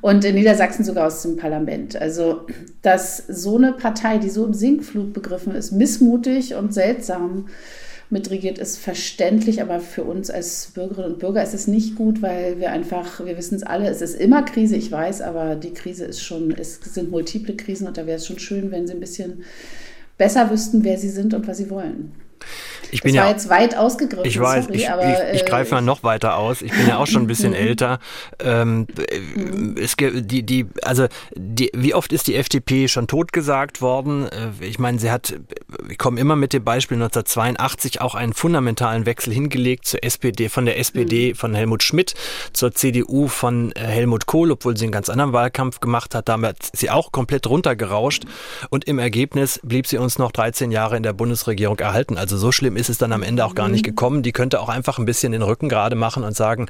und 0.00 0.24
in 0.24 0.34
Niedersachsen 0.34 0.84
sogar 0.84 1.06
aus 1.06 1.22
dem 1.22 1.36
Parlament. 1.36 1.96
Also, 1.96 2.46
dass 2.82 3.24
so 3.26 3.56
eine 3.56 3.72
Partei, 3.72 4.18
die 4.18 4.28
so 4.28 4.44
im 4.44 4.54
Sinkflug 4.54 5.12
begriffen 5.12 5.54
ist, 5.54 5.72
missmutig 5.72 6.54
und 6.54 6.74
seltsam 6.74 7.48
mitregiert, 8.10 8.58
ist 8.58 8.78
verständlich, 8.78 9.62
aber 9.62 9.80
für 9.80 10.04
uns 10.04 10.30
als 10.30 10.70
Bürgerinnen 10.74 11.14
und 11.14 11.18
Bürger 11.18 11.42
ist 11.42 11.54
es 11.54 11.66
nicht 11.66 11.96
gut, 11.96 12.22
weil 12.22 12.60
wir 12.60 12.70
einfach, 12.70 13.24
wir 13.24 13.36
wissen 13.36 13.56
es 13.56 13.62
alle, 13.62 13.88
es 13.88 14.02
ist 14.02 14.14
immer 14.14 14.42
Krise, 14.42 14.76
ich 14.76 14.92
weiß, 14.92 15.22
aber 15.22 15.56
die 15.56 15.72
Krise 15.72 16.04
ist 16.04 16.20
schon, 16.20 16.52
es 16.52 16.80
sind 16.82 17.10
multiple 17.10 17.56
Krisen 17.56 17.88
und 17.88 17.96
da 17.96 18.06
wäre 18.06 18.18
es 18.18 18.26
schon 18.26 18.38
schön, 18.38 18.70
wenn 18.70 18.86
sie 18.86 18.92
ein 18.92 19.00
bisschen 19.00 19.42
besser 20.18 20.50
wüssten, 20.50 20.84
wer 20.84 20.98
sie 20.98 21.08
sind 21.08 21.34
und 21.34 21.48
was 21.48 21.56
sie 21.56 21.70
wollen. 21.70 22.12
Ich 22.90 23.02
bin 23.02 23.14
das 23.14 23.20
war 23.22 23.28
ja, 23.28 23.32
jetzt 23.34 23.48
weit 23.48 23.76
ausgegriffen. 23.76 24.24
Ich 24.26 24.38
weiß, 24.38 24.64
sorry, 24.66 24.76
ich, 24.76 24.90
aber, 24.90 25.32
ich, 25.32 25.40
ich 25.40 25.46
greife 25.46 25.74
mal 25.74 25.80
noch 25.80 26.02
weiter 26.02 26.36
aus. 26.36 26.62
Ich 26.62 26.72
bin 26.72 26.86
ja 26.88 26.98
auch 26.98 27.06
schon 27.06 27.22
ein 27.22 27.26
bisschen 27.26 27.54
älter. 27.54 27.98
Ähm, 28.38 28.86
Mhm. 29.34 29.76
es, 29.78 29.96
die, 29.96 30.42
die, 30.42 30.66
also 30.82 31.06
die, 31.34 31.70
wie 31.74 31.94
oft 31.94 32.12
ist 32.12 32.26
die 32.26 32.36
FDP 32.36 32.88
schon 32.88 33.06
totgesagt 33.06 33.80
worden? 33.80 34.26
Äh, 34.28 34.50
Ich 34.66 34.78
meine, 34.78 34.98
sie 34.98 35.10
hat, 35.10 35.34
wir 35.82 35.96
kommen 35.96 36.18
immer 36.18 36.36
mit 36.36 36.52
dem 36.52 36.64
Beispiel 36.64 36.96
1982 36.96 38.00
auch 38.00 38.14
einen 38.14 38.32
fundamentalen 38.32 39.06
Wechsel 39.06 39.32
hingelegt 39.32 39.86
zur 39.86 40.02
SPD, 40.04 40.48
von 40.48 40.64
der 40.66 40.78
SPD 40.78 41.30
Mhm. 41.32 41.34
von 41.36 41.54
Helmut 41.54 41.82
Schmidt 41.82 42.14
zur 42.52 42.72
CDU 42.72 43.28
von 43.28 43.72
äh, 43.72 43.80
Helmut 43.80 44.26
Kohl, 44.26 44.50
obwohl 44.52 44.76
sie 44.76 44.84
einen 44.84 44.92
ganz 44.92 45.08
anderen 45.08 45.32
Wahlkampf 45.32 45.80
gemacht 45.80 46.14
hat. 46.14 46.28
Damit 46.28 46.56
ist 46.72 46.76
sie 46.78 46.90
auch 46.90 47.12
komplett 47.12 47.46
runtergerauscht 47.46 48.24
und 48.70 48.84
im 48.86 48.98
Ergebnis 48.98 49.60
blieb 49.62 49.86
sie 49.86 49.98
uns 49.98 50.18
noch 50.18 50.32
13 50.32 50.70
Jahre 50.72 50.96
in 50.96 51.02
der 51.02 51.12
Bundesregierung 51.12 51.78
erhalten. 51.78 52.16
Also 52.18 52.36
so 52.36 52.52
schlimm 52.52 52.73
ist 52.76 52.88
es 52.88 52.98
dann 52.98 53.12
am 53.12 53.22
Ende 53.22 53.44
auch 53.44 53.54
gar 53.54 53.68
nicht 53.68 53.84
gekommen. 53.84 54.22
Die 54.22 54.32
könnte 54.32 54.60
auch 54.60 54.68
einfach 54.68 54.98
ein 54.98 55.04
bisschen 55.04 55.32
den 55.32 55.42
Rücken 55.42 55.68
gerade 55.68 55.96
machen 55.96 56.24
und 56.24 56.36
sagen, 56.36 56.66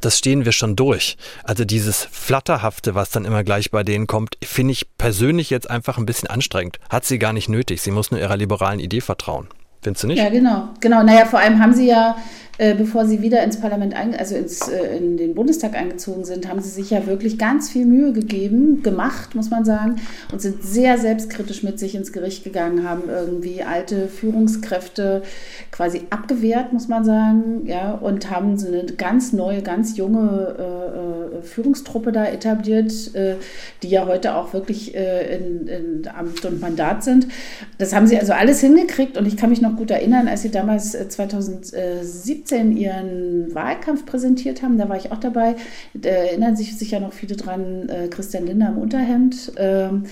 das 0.00 0.18
stehen 0.18 0.44
wir 0.44 0.52
schon 0.52 0.76
durch. 0.76 1.16
Also 1.44 1.64
dieses 1.64 2.08
Flatterhafte, 2.10 2.94
was 2.94 3.10
dann 3.10 3.24
immer 3.24 3.44
gleich 3.44 3.70
bei 3.70 3.82
denen 3.82 4.06
kommt, 4.06 4.36
finde 4.42 4.72
ich 4.72 4.86
persönlich 4.98 5.50
jetzt 5.50 5.70
einfach 5.70 5.98
ein 5.98 6.06
bisschen 6.06 6.28
anstrengend. 6.28 6.78
Hat 6.88 7.04
sie 7.04 7.18
gar 7.18 7.32
nicht 7.32 7.48
nötig. 7.48 7.82
Sie 7.82 7.90
muss 7.90 8.10
nur 8.10 8.20
ihrer 8.20 8.36
liberalen 8.36 8.80
Idee 8.80 9.00
vertrauen. 9.00 9.48
Findest 9.86 10.02
du 10.02 10.08
nicht? 10.08 10.18
Ja, 10.18 10.30
genau. 10.30 10.70
Genau. 10.80 11.04
Naja, 11.04 11.26
vor 11.26 11.38
allem 11.38 11.62
haben 11.62 11.72
sie 11.72 11.86
ja, 11.86 12.16
äh, 12.58 12.74
bevor 12.74 13.06
sie 13.06 13.22
wieder 13.22 13.44
ins 13.44 13.60
Parlament, 13.60 13.94
also 14.18 14.34
ins, 14.34 14.66
äh, 14.66 14.96
in 14.96 15.16
den 15.16 15.36
Bundestag 15.36 15.76
eingezogen 15.76 16.24
sind, 16.24 16.48
haben 16.48 16.60
sie 16.60 16.70
sich 16.70 16.90
ja 16.90 17.06
wirklich 17.06 17.38
ganz 17.38 17.70
viel 17.70 17.86
Mühe 17.86 18.12
gegeben, 18.12 18.82
gemacht, 18.82 19.36
muss 19.36 19.50
man 19.50 19.64
sagen, 19.64 19.96
und 20.32 20.42
sind 20.42 20.64
sehr 20.64 20.98
selbstkritisch 20.98 21.62
mit 21.62 21.78
sich 21.78 21.94
ins 21.94 22.12
Gericht 22.12 22.42
gegangen, 22.42 22.88
haben 22.88 23.02
irgendwie 23.08 23.62
alte 23.62 24.08
Führungskräfte 24.08 25.22
quasi 25.70 26.02
abgewehrt, 26.10 26.72
muss 26.72 26.88
man 26.88 27.04
sagen, 27.04 27.66
ja, 27.66 27.92
und 27.92 28.30
haben 28.30 28.58
so 28.58 28.66
eine 28.66 28.84
ganz 28.86 29.32
neue, 29.32 29.62
ganz 29.62 29.96
junge 29.96 30.56
äh, 30.58 31.38
äh, 31.38 31.42
Führungstruppe 31.42 32.10
da 32.10 32.24
etabliert, 32.24 33.14
äh, 33.14 33.36
die 33.82 33.88
ja 33.90 34.06
heute 34.06 34.34
auch 34.34 34.54
wirklich 34.54 34.94
äh, 34.94 35.36
in, 35.36 35.68
in 35.68 36.08
Amt 36.08 36.44
und 36.46 36.60
Mandat 36.60 37.04
sind. 37.04 37.28
Das 37.76 37.94
haben 37.94 38.06
sie 38.06 38.18
also 38.18 38.32
alles 38.32 38.60
hingekriegt 38.60 39.18
und 39.18 39.26
ich 39.26 39.36
kann 39.36 39.50
mich 39.50 39.60
noch 39.60 39.75
gut 39.76 39.90
erinnern, 39.90 40.28
als 40.28 40.42
sie 40.42 40.50
damals 40.50 40.94
äh, 40.94 41.08
2017 41.08 42.76
ihren 42.76 43.54
Wahlkampf 43.54 44.06
präsentiert 44.06 44.62
haben, 44.62 44.78
da 44.78 44.88
war 44.88 44.96
ich 44.96 45.12
auch 45.12 45.18
dabei, 45.18 45.56
da 45.94 46.08
erinnern 46.08 46.56
sich 46.56 46.76
sicher 46.76 47.00
noch 47.00 47.12
viele 47.12 47.36
dran, 47.36 47.88
äh, 47.88 48.08
Christian 48.08 48.46
Lindner 48.46 48.70
im 48.70 48.78
Unterhemd. 48.78 49.52
Ähm, 49.56 50.04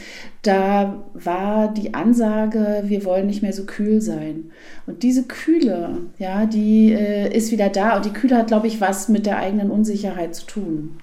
da 0.43 1.03
war 1.15 1.73
die 1.73 1.95
Ansage, 1.95 2.85
wir 2.85 3.05
wollen 3.05 3.27
nicht 3.27 3.43
mehr 3.43 3.53
so 3.53 3.65
kühl 3.65 4.01
sein. 4.01 4.51
Und 4.87 5.03
diese 5.03 5.25
Kühle, 5.25 5.99
ja, 6.19 6.47
die 6.47 6.93
äh, 6.93 7.35
ist 7.35 7.51
wieder 7.51 7.69
da 7.69 7.97
und 7.97 8.05
die 8.05 8.13
Kühle 8.13 8.37
hat, 8.37 8.49
glaube 8.49 8.67
ich, 8.67 8.81
was 8.81 9.09
mit 9.09 9.27
der 9.27 9.39
eigenen 9.39 9.71
Unsicherheit 9.71 10.35
zu 10.35 10.47
tun. 10.47 11.01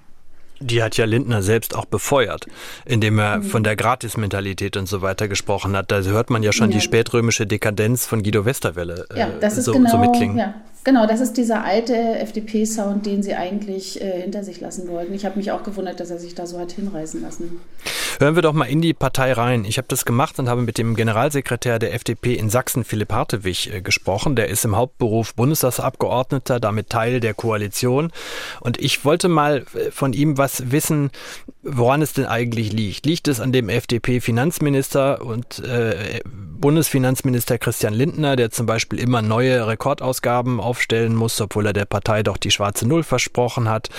Die 0.62 0.82
hat 0.84 0.96
ja 0.98 1.06
Lindner 1.06 1.42
selbst 1.42 1.76
auch 1.76 1.86
befeuert, 1.86 2.46
indem 2.86 3.20
er 3.20 3.38
Mhm. 3.40 3.44
von 3.44 3.64
der 3.64 3.76
Gratismentalität 3.76 4.78
und 4.78 4.88
so 4.88 5.02
weiter 5.02 5.28
gesprochen 5.28 5.76
hat. 5.76 5.92
Da 5.92 6.02
hört 6.02 6.30
man 6.30 6.44
ja 6.44 6.52
schon 6.54 6.70
Ja. 6.72 6.76
die 6.78 6.82
spätrömische 6.82 7.48
Dekadenz 7.48 8.06
von 8.06 8.24
Guido 8.24 8.46
Westerwelle 8.46 9.06
äh, 9.14 9.20
Ja, 9.20 9.30
das 9.40 9.58
ist 9.58 9.66
so, 9.66 9.74
genau, 9.74 9.90
so 9.90 9.98
mitklingen. 9.98 10.38
ja, 10.38 10.54
genau, 10.84 11.08
das 11.08 11.22
ist 11.22 11.38
dieser 11.38 11.64
alte 11.64 11.96
FDP-Sound, 12.20 13.06
den 13.06 13.24
sie 13.24 13.36
eigentlich 13.36 14.02
äh, 14.02 14.22
hinter 14.22 14.44
sich 14.44 14.60
lassen 14.60 14.88
wollten. 14.88 15.14
Ich 15.14 15.26
habe 15.26 15.38
mich 15.38 15.52
auch 15.52 15.64
gewundert, 15.64 16.00
dass 16.00 16.10
er 16.10 16.20
sich 16.20 16.36
da 16.36 16.46
so 16.46 16.60
hat 16.60 16.72
hinreißen 16.72 17.22
lassen. 17.22 17.62
Hören 18.20 18.36
wir 18.36 18.42
doch 18.42 18.54
mal 18.54 18.66
in 18.66 18.82
die 18.82 18.94
Partei 18.94 19.34
rein. 19.34 19.66
Ich 19.66 19.78
habe 19.78 19.88
das 19.88 20.06
gemacht 20.06 20.38
und 20.40 20.50
habe 20.50 20.62
mit 20.62 20.78
dem 20.78 20.96
Generalsekretär 20.96 21.80
der 21.80 21.94
FDP 21.94 22.36
in 22.36 22.50
Sachsen, 22.50 22.84
Philipp 22.84 23.12
Hartewig, 23.12 23.74
äh, 23.74 23.82
gesprochen. 23.82 24.36
Der 24.36 24.50
ist 24.50 24.66
im 24.66 24.76
Hauptberuf 24.76 25.34
Bundestagsabgeordneter, 25.36 26.60
damit 26.60 26.90
Teil 26.90 27.20
der 27.20 27.34
Koalition. 27.34 28.12
Und 28.60 28.80
ich 28.80 29.06
wollte 29.06 29.28
mal 29.28 29.66
äh, 29.74 29.92
von 29.92 30.14
ihm 30.14 30.38
was 30.38 30.72
wissen, 30.72 31.10
woran 31.64 32.02
es 32.02 32.14
denn 32.14 32.26
eigentlich 32.26 32.74
liegt. 32.74 33.06
Liegt 33.06 33.28
es 33.28 33.40
an 33.40 33.52
dem 33.52 33.70
FDP-Finanzminister 33.70 35.22
und 35.26 35.60
äh, 35.60 36.22
Bundesfinanzminister 36.26 37.58
Christian 37.58 37.94
Lindner, 37.94 38.36
der 38.36 38.52
zum 38.52 38.68
Beispiel 38.68 39.00
immer 39.00 39.24
neue 39.24 39.66
Rekordausgaben 39.66 40.60
aufstellen 40.72 41.16
muss, 41.16 41.42
obwohl 41.42 41.66
er 41.66 41.74
der 41.74 41.84
Partei 41.84 42.24
doch 42.24 42.38
die 42.38 42.50
schwarze 42.50 42.88
Null 42.88 43.04
versprochen 43.04 43.68
hat? 43.68 43.90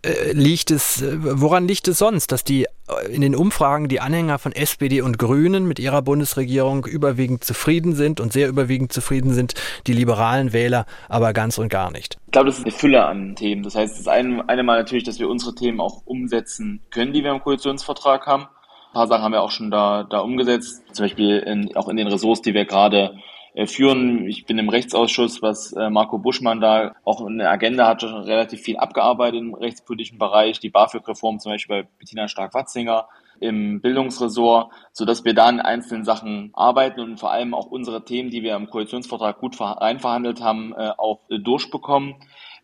Äh, 0.00 0.32
liegt 0.32 0.70
es, 0.70 1.02
äh, 1.02 1.16
woran 1.20 1.68
liegt 1.68 1.88
es 1.88 1.98
sonst, 1.98 2.32
dass 2.32 2.42
die 2.42 2.64
äh, 2.64 3.12
in 3.12 3.20
den 3.20 3.36
Umfragen 3.36 3.88
die 3.88 4.00
Anhänger 4.00 4.38
von 4.38 4.52
SPD 4.52 5.02
und 5.02 5.18
Grünen 5.18 5.68
mit 5.68 5.78
ihrer 5.78 6.00
Bundesregierung 6.00 6.86
überwiegend 6.86 7.44
zufrieden 7.44 7.94
sind 7.94 8.18
und 8.18 8.32
sehr 8.32 8.48
überwiegend 8.48 8.94
zufrieden 8.94 9.34
sind, 9.34 9.52
die 9.86 9.92
liberalen 9.92 10.54
Wähler 10.54 10.86
aber 11.10 11.34
ganz 11.34 11.58
und 11.58 11.68
gar 11.68 11.90
nicht? 11.90 12.16
Ich 12.26 12.32
glaube, 12.32 12.46
das 12.46 12.58
ist 12.58 12.64
eine 12.64 12.72
Fülle 12.72 13.04
an 13.04 13.36
Themen. 13.36 13.62
Das 13.62 13.74
heißt, 13.74 13.98
das 13.98 14.08
eine, 14.08 14.48
eine 14.48 14.62
Mal 14.62 14.78
natürlich, 14.78 15.04
dass 15.04 15.18
wir 15.18 15.28
unsere 15.28 15.54
Themen 15.54 15.80
auch 15.80 16.06
umsetzen 16.06 16.80
können, 16.90 17.12
die 17.12 17.22
wir 17.22 17.30
im 17.30 17.42
Koalitionsvertrag 17.42 18.26
haben. 18.26 18.44
Ein 18.44 18.94
paar 18.94 19.06
Sachen 19.06 19.22
haben 19.22 19.32
wir 19.32 19.42
auch 19.42 19.50
schon 19.50 19.70
da, 19.70 20.04
da 20.08 20.20
umgesetzt. 20.20 20.82
Zum 20.92 21.04
Beispiel 21.04 21.38
in, 21.38 21.76
auch 21.76 21.88
in 21.88 21.96
den 21.96 22.08
Ressorts, 22.08 22.42
die 22.42 22.54
wir 22.54 22.64
gerade 22.64 23.18
führen. 23.66 24.26
Ich 24.26 24.46
bin 24.46 24.58
im 24.58 24.68
Rechtsausschuss, 24.68 25.42
was 25.42 25.72
äh, 25.72 25.90
Marco 25.90 26.18
Buschmann 26.18 26.60
da 26.60 26.94
auch 27.04 27.26
in 27.26 27.38
der 27.38 27.50
Agenda 27.50 27.86
hat, 27.86 28.02
schon 28.02 28.14
relativ 28.14 28.60
viel 28.60 28.76
abgearbeitet 28.76 29.40
im 29.40 29.54
rechtspolitischen 29.54 30.18
Bereich. 30.18 30.60
Die 30.60 30.70
BAföG-Reform 30.70 31.38
zum 31.38 31.52
Beispiel 31.52 31.82
bei 31.82 31.88
Bettina 31.98 32.28
Stark-Watzinger 32.28 33.08
im 33.40 33.80
Bildungsressort, 33.80 34.70
so 34.92 35.04
dass 35.04 35.24
wir 35.24 35.34
da 35.34 35.48
in 35.48 35.60
einzelnen 35.60 36.04
Sachen 36.04 36.50
arbeiten 36.52 37.00
und 37.00 37.18
vor 37.18 37.32
allem 37.32 37.54
auch 37.54 37.66
unsere 37.66 38.04
Themen, 38.04 38.30
die 38.30 38.42
wir 38.42 38.54
im 38.54 38.68
Koalitionsvertrag 38.68 39.38
gut 39.38 39.60
reinverhandelt 39.60 40.42
haben, 40.42 40.74
äh, 40.76 40.92
auch 40.96 41.20
äh, 41.30 41.38
durchbekommen. 41.38 42.16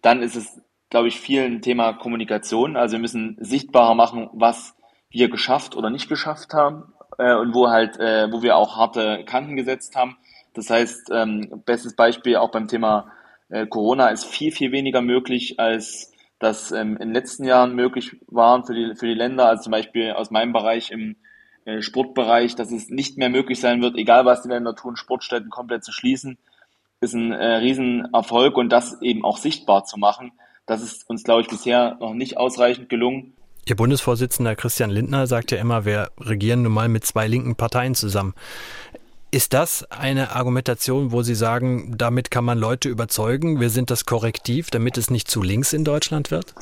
Dann 0.02 0.22
ist 0.22 0.36
es, 0.36 0.60
glaube 0.90 1.08
ich, 1.08 1.18
viel 1.18 1.42
ein 1.42 1.62
Thema 1.62 1.94
Kommunikation. 1.94 2.76
Also 2.76 2.92
wir 2.92 3.00
müssen 3.00 3.36
sichtbarer 3.40 3.94
machen, 3.94 4.28
was 4.34 4.76
wir 5.10 5.30
geschafft 5.30 5.76
oder 5.76 5.90
nicht 5.90 6.08
geschafft 6.08 6.52
haben 6.52 6.92
äh, 7.18 7.34
und 7.34 7.54
wo 7.54 7.68
halt, 7.68 7.98
äh, 7.98 8.30
wo 8.30 8.42
wir 8.42 8.56
auch 8.56 8.76
harte 8.76 9.24
Kanten 9.24 9.56
gesetzt 9.56 9.96
haben. 9.96 10.16
Das 10.56 10.70
heißt, 10.70 11.10
ähm, 11.12 11.62
bestes 11.64 11.94
Beispiel 11.94 12.36
auch 12.36 12.50
beim 12.50 12.66
Thema 12.66 13.12
äh, 13.48 13.66
Corona 13.66 14.08
ist 14.08 14.24
viel, 14.24 14.52
viel 14.52 14.72
weniger 14.72 15.02
möglich, 15.02 15.60
als 15.60 16.12
das 16.38 16.72
ähm, 16.72 16.92
in 16.96 17.08
den 17.08 17.14
letzten 17.14 17.44
Jahren 17.44 17.74
möglich 17.74 18.16
waren 18.26 18.64
für 18.64 18.74
die, 18.74 18.94
für 18.96 19.06
die 19.06 19.14
Länder. 19.14 19.48
Also 19.48 19.64
zum 19.64 19.72
Beispiel 19.72 20.12
aus 20.12 20.30
meinem 20.30 20.52
Bereich 20.52 20.90
im 20.90 21.16
äh, 21.64 21.82
Sportbereich, 21.82 22.56
dass 22.56 22.72
es 22.72 22.88
nicht 22.90 23.18
mehr 23.18 23.28
möglich 23.28 23.60
sein 23.60 23.82
wird, 23.82 23.96
egal 23.96 24.24
was 24.24 24.42
die 24.42 24.48
Länder 24.48 24.74
tun, 24.74 24.96
Sportstätten 24.96 25.50
komplett 25.50 25.84
zu 25.84 25.92
schließen, 25.92 26.38
ist 27.00 27.14
ein 27.14 27.32
äh, 27.32 27.56
Riesenerfolg 27.56 28.56
und 28.56 28.70
das 28.70 29.00
eben 29.02 29.24
auch 29.24 29.36
sichtbar 29.36 29.84
zu 29.84 29.98
machen. 29.98 30.32
Das 30.66 30.82
ist 30.82 31.08
uns, 31.08 31.22
glaube 31.22 31.42
ich, 31.42 31.48
bisher 31.48 31.96
noch 32.00 32.14
nicht 32.14 32.38
ausreichend 32.38 32.88
gelungen. 32.88 33.34
Ihr 33.68 33.76
Bundesvorsitzender 33.76 34.54
Christian 34.54 34.90
Lindner 34.90 35.26
sagt 35.26 35.50
ja 35.50 35.58
immer, 35.58 35.84
wir 35.84 36.10
regieren 36.20 36.62
nun 36.62 36.72
mal 36.72 36.88
mit 36.88 37.04
zwei 37.04 37.26
linken 37.26 37.56
Parteien 37.56 37.94
zusammen. 37.94 38.34
Ist 39.36 39.52
das 39.52 39.84
eine 39.90 40.34
Argumentation, 40.34 41.12
wo 41.12 41.20
Sie 41.20 41.34
sagen, 41.34 41.98
damit 41.98 42.30
kann 42.30 42.46
man 42.46 42.56
Leute 42.56 42.88
überzeugen, 42.88 43.60
wir 43.60 43.68
sind 43.68 43.90
das 43.90 44.06
Korrektiv, 44.06 44.70
damit 44.70 44.96
es 44.96 45.10
nicht 45.10 45.28
zu 45.28 45.42
links 45.42 45.74
in 45.74 45.84
Deutschland 45.84 46.30
wird? 46.30 46.54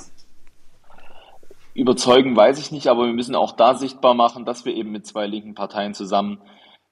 Überzeugen 1.75 2.35
weiß 2.35 2.59
ich 2.59 2.73
nicht, 2.73 2.89
aber 2.89 3.07
wir 3.07 3.13
müssen 3.13 3.37
auch 3.37 3.53
da 3.53 3.77
sichtbar 3.77 4.15
machen, 4.15 4.45
dass 4.45 4.65
wir 4.65 4.75
eben 4.75 4.91
mit 4.91 5.07
zwei 5.07 5.29
linken 5.29 5.55
Parteien 5.55 5.95
zusammen 5.95 6.41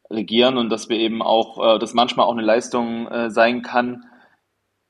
regieren 0.08 0.56
und 0.56 0.70
dass 0.70 0.88
wir 0.88 0.98
eben 0.98 1.20
auch, 1.20 1.74
äh, 1.74 1.80
dass 1.80 1.94
manchmal 1.94 2.26
auch 2.26 2.32
eine 2.32 2.42
Leistung 2.42 3.08
äh, 3.08 3.30
sein 3.30 3.62
kann, 3.62 4.04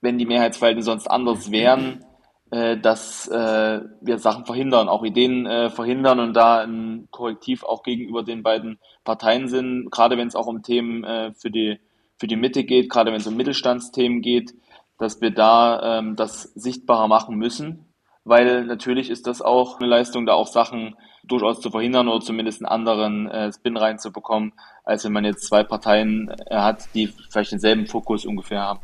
wenn 0.02 0.18
die 0.18 0.26
Mehrheitsverhältnisse 0.26 0.90
sonst 0.90 1.06
anders 1.06 1.50
wären, 1.50 2.04
äh, 2.52 2.76
dass 2.76 3.26
äh, 3.28 3.80
wir 4.02 4.18
Sachen 4.18 4.44
verhindern, 4.44 4.90
auch 4.90 5.04
Ideen 5.04 5.46
äh, 5.46 5.70
verhindern 5.70 6.20
und 6.20 6.34
da 6.34 6.60
ein 6.60 7.08
Korrektiv 7.10 7.64
auch 7.64 7.82
gegenüber 7.82 8.22
den 8.22 8.42
beiden 8.42 8.78
Parteien 9.04 9.48
sind, 9.48 9.90
gerade 9.90 10.18
wenn 10.18 10.28
es 10.28 10.36
auch 10.36 10.46
um 10.46 10.62
Themen 10.62 11.02
äh, 11.02 11.32
für 11.32 11.50
die 11.50 11.80
für 12.18 12.26
die 12.26 12.36
Mitte 12.36 12.64
geht, 12.64 12.90
gerade 12.90 13.10
wenn 13.10 13.20
es 13.20 13.26
um 13.26 13.36
Mittelstandsthemen 13.36 14.20
geht, 14.20 14.52
dass 14.98 15.22
wir 15.22 15.30
da 15.30 15.98
ähm, 15.98 16.14
das 16.14 16.42
sichtbarer 16.42 17.08
machen 17.08 17.36
müssen, 17.36 17.86
weil 18.24 18.66
natürlich 18.66 19.08
ist 19.08 19.26
das 19.26 19.40
auch 19.40 19.80
eine 19.80 19.88
Leistung, 19.88 20.26
da 20.26 20.34
auch 20.34 20.46
Sachen 20.46 20.94
durchaus 21.24 21.58
zu 21.60 21.70
verhindern 21.70 22.08
oder 22.08 22.20
zumindest 22.20 22.60
einen 22.60 22.70
anderen 22.70 23.30
äh, 23.30 23.50
Spin 23.50 23.78
reinzubekommen, 23.78 24.52
als 24.84 25.06
wenn 25.06 25.12
man 25.12 25.24
jetzt 25.24 25.46
zwei 25.46 25.64
Parteien 25.64 26.28
äh, 26.46 26.56
hat, 26.56 26.94
die 26.94 27.08
vielleicht 27.30 27.52
denselben 27.52 27.86
Fokus 27.86 28.26
ungefähr 28.26 28.60
haben. 28.60 28.80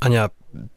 Anja, 0.00 0.28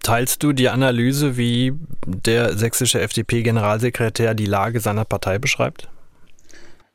teilst 0.04 0.44
du 0.44 0.54
die 0.54 0.70
Analyse, 0.70 1.38
wie 1.38 1.74
der 2.06 2.58
sächsische 2.58 3.00
FDP-Generalsekretär 3.02 4.34
die 4.34 4.46
Lage 4.46 4.80
seiner 4.80 5.06
Partei 5.06 5.40
beschreibt? 5.40 5.90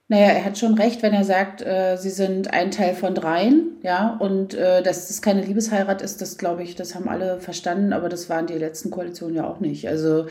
Naja, 0.08 0.26
er 0.26 0.44
hat 0.44 0.56
schon 0.56 0.74
recht, 0.74 1.02
wenn 1.02 1.12
er 1.12 1.24
sagt, 1.24 1.62
äh, 1.62 1.96
sie 1.96 2.10
sind 2.10 2.52
ein 2.52 2.70
Teil 2.70 2.94
von 2.94 3.14
dreien, 3.14 3.72
ja, 3.82 4.16
und 4.20 4.54
äh, 4.54 4.80
dass 4.80 5.08
das 5.08 5.20
keine 5.20 5.42
Liebesheirat 5.42 6.00
ist, 6.00 6.22
das 6.22 6.38
glaube 6.38 6.62
ich, 6.62 6.76
das 6.76 6.94
haben 6.94 7.08
alle 7.08 7.40
verstanden, 7.40 7.92
aber 7.92 8.08
das 8.08 8.30
waren 8.30 8.46
die 8.46 8.54
letzten 8.54 8.92
Koalitionen 8.92 9.34
ja 9.34 9.44
auch 9.48 9.58
nicht. 9.58 9.88
Also, 9.88 10.26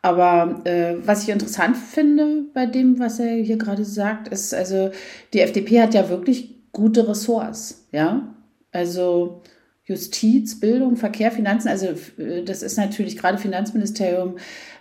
aber 0.00 0.60
äh, 0.64 0.94
was 1.04 1.24
ich 1.24 1.30
interessant 1.30 1.76
finde 1.76 2.44
bei 2.54 2.66
dem, 2.66 3.00
was 3.00 3.18
er 3.18 3.34
hier 3.34 3.58
gerade 3.58 3.84
sagt, 3.84 4.28
ist, 4.28 4.54
also 4.54 4.92
die 5.34 5.40
FDP 5.40 5.82
hat 5.82 5.92
ja 5.92 6.08
wirklich 6.08 6.54
gute 6.70 7.08
Ressorts, 7.08 7.88
ja. 7.90 8.22
Also 8.70 9.42
Justiz, 9.90 10.58
Bildung, 10.58 10.96
Verkehr, 10.96 11.32
Finanzen. 11.32 11.68
Also 11.68 11.88
äh, 12.18 12.42
das 12.44 12.62
ist 12.62 12.76
natürlich 12.76 13.16
gerade 13.16 13.38
Finanzministerium, 13.38 14.36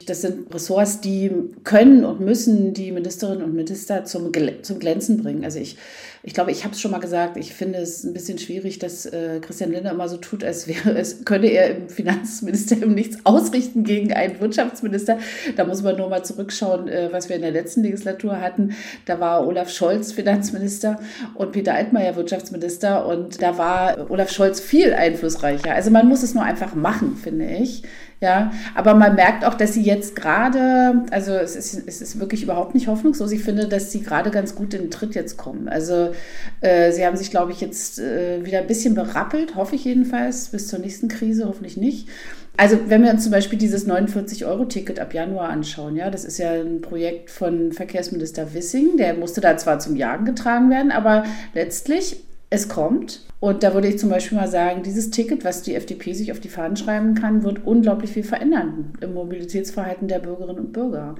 das 0.05 0.21
sind 0.21 0.53
Ressorts, 0.53 1.01
die 1.01 1.31
können 1.63 2.05
und 2.05 2.21
müssen 2.21 2.73
die 2.73 2.91
Ministerinnen 2.91 3.43
und 3.43 3.55
Minister 3.55 4.05
zum, 4.05 4.31
zum 4.61 4.79
Glänzen 4.79 5.21
bringen. 5.21 5.43
Also 5.43 5.59
ich 5.59 5.77
ich 6.21 6.33
glaube, 6.33 6.51
ich 6.51 6.65
habe 6.65 6.73
es 6.73 6.81
schon 6.81 6.91
mal 6.91 6.99
gesagt, 6.99 7.37
ich 7.37 7.53
finde 7.53 7.79
es 7.79 8.03
ein 8.03 8.13
bisschen 8.13 8.37
schwierig, 8.37 8.77
dass 8.79 9.05
äh, 9.05 9.39
Christian 9.39 9.71
Lindner 9.71 9.91
immer 9.91 10.09
so 10.09 10.17
tut, 10.17 10.43
als 10.43 10.67
wäre 10.67 10.97
es, 10.97 11.23
könne 11.23 11.47
er 11.47 11.77
im 11.77 11.89
Finanzministerium 11.89 12.93
nichts 12.93 13.17
ausrichten 13.25 13.83
gegen 13.83 14.11
einen 14.11 14.39
Wirtschaftsminister. 14.39 15.19
Da 15.55 15.63
muss 15.63 15.81
man 15.81 15.95
nur 15.95 16.09
mal 16.09 16.23
zurückschauen, 16.23 16.89
äh, 16.89 17.09
was 17.11 17.29
wir 17.29 17.37
in 17.37 17.41
der 17.41 17.51
letzten 17.51 17.83
Legislatur 17.83 18.41
hatten. 18.41 18.75
Da 19.05 19.19
war 19.19 19.47
Olaf 19.47 19.69
Scholz 19.69 20.11
Finanzminister 20.11 20.99
und 21.35 21.53
Peter 21.53 21.73
Altmaier 21.73 22.15
Wirtschaftsminister 22.15 23.05
und 23.05 23.41
da 23.41 23.57
war 23.57 24.11
Olaf 24.11 24.29
Scholz 24.29 24.59
viel 24.59 24.93
einflussreicher. 24.93 25.73
Also 25.73 25.89
man 25.89 26.07
muss 26.07 26.23
es 26.23 26.33
nur 26.33 26.43
einfach 26.43 26.75
machen, 26.75 27.15
finde 27.15 27.45
ich. 27.45 27.83
Ja, 28.21 28.51
aber 28.75 28.95
man 28.95 29.15
merkt 29.15 29.45
auch, 29.45 29.53
dass 29.53 29.73
sie 29.73 29.81
jetzt 29.81 30.13
gerade, 30.13 31.05
also 31.09 31.31
es 31.31 31.55
ist, 31.55 31.87
es 31.87 32.01
ist 32.01 32.19
wirklich 32.19 32.43
überhaupt 32.43 32.73
nicht 32.73 32.87
hoffnungslos. 32.87 33.31
Ich 33.31 33.41
finde, 33.41 33.69
dass 33.69 33.93
sie 33.93 34.01
gerade 34.01 34.29
ganz 34.29 34.55
gut 34.55 34.73
in 34.73 34.81
den 34.81 34.91
Tritt 34.91 35.15
jetzt 35.15 35.37
kommen. 35.37 35.69
Also 35.69 36.11
äh, 36.59 36.91
sie 36.91 37.05
haben 37.05 37.15
sich, 37.15 37.31
glaube 37.31 37.53
ich, 37.53 37.61
jetzt 37.61 37.97
äh, 37.97 38.45
wieder 38.45 38.59
ein 38.59 38.67
bisschen 38.67 38.93
berappelt, 38.93 39.55
hoffe 39.55 39.75
ich 39.75 39.85
jedenfalls, 39.85 40.49
bis 40.49 40.67
zur 40.67 40.79
nächsten 40.79 41.07
Krise, 41.07 41.47
hoffentlich 41.47 41.77
nicht. 41.77 42.09
Also 42.57 42.77
wenn 42.87 43.03
wir 43.03 43.11
uns 43.11 43.23
zum 43.23 43.31
Beispiel 43.31 43.57
dieses 43.57 43.87
49-Euro-Ticket 43.87 44.99
ab 44.99 45.13
Januar 45.13 45.47
anschauen, 45.47 45.95
ja, 45.95 46.09
das 46.09 46.25
ist 46.25 46.39
ja 46.39 46.51
ein 46.51 46.81
Projekt 46.81 47.31
von 47.31 47.71
Verkehrsminister 47.71 48.53
Wissing, 48.53 48.97
der 48.97 49.13
musste 49.13 49.39
da 49.39 49.55
zwar 49.55 49.79
zum 49.79 49.95
Jagen 49.95 50.25
getragen 50.25 50.69
werden, 50.69 50.91
aber 50.91 51.23
letztlich 51.53 52.17
es 52.49 52.67
kommt. 52.67 53.21
Und 53.39 53.63
da 53.63 53.73
würde 53.73 53.87
ich 53.87 53.99
zum 53.99 54.09
Beispiel 54.09 54.37
mal 54.37 54.49
sagen, 54.49 54.83
dieses 54.83 55.11
Ticket, 55.11 55.45
was 55.45 55.61
die 55.61 55.75
FDP 55.75 56.13
sich 56.13 56.31
auf 56.31 56.39
die 56.39 56.49
Fahnen 56.49 56.75
schreiben 56.75 57.15
kann, 57.15 57.43
wird 57.43 57.65
unglaublich 57.65 58.11
viel 58.11 58.23
verändern 58.23 58.93
im 58.99 59.13
Mobilitätsverhalten 59.13 60.07
der 60.07 60.19
Bürgerinnen 60.19 60.59
und 60.59 60.73
Bürger. 60.73 61.15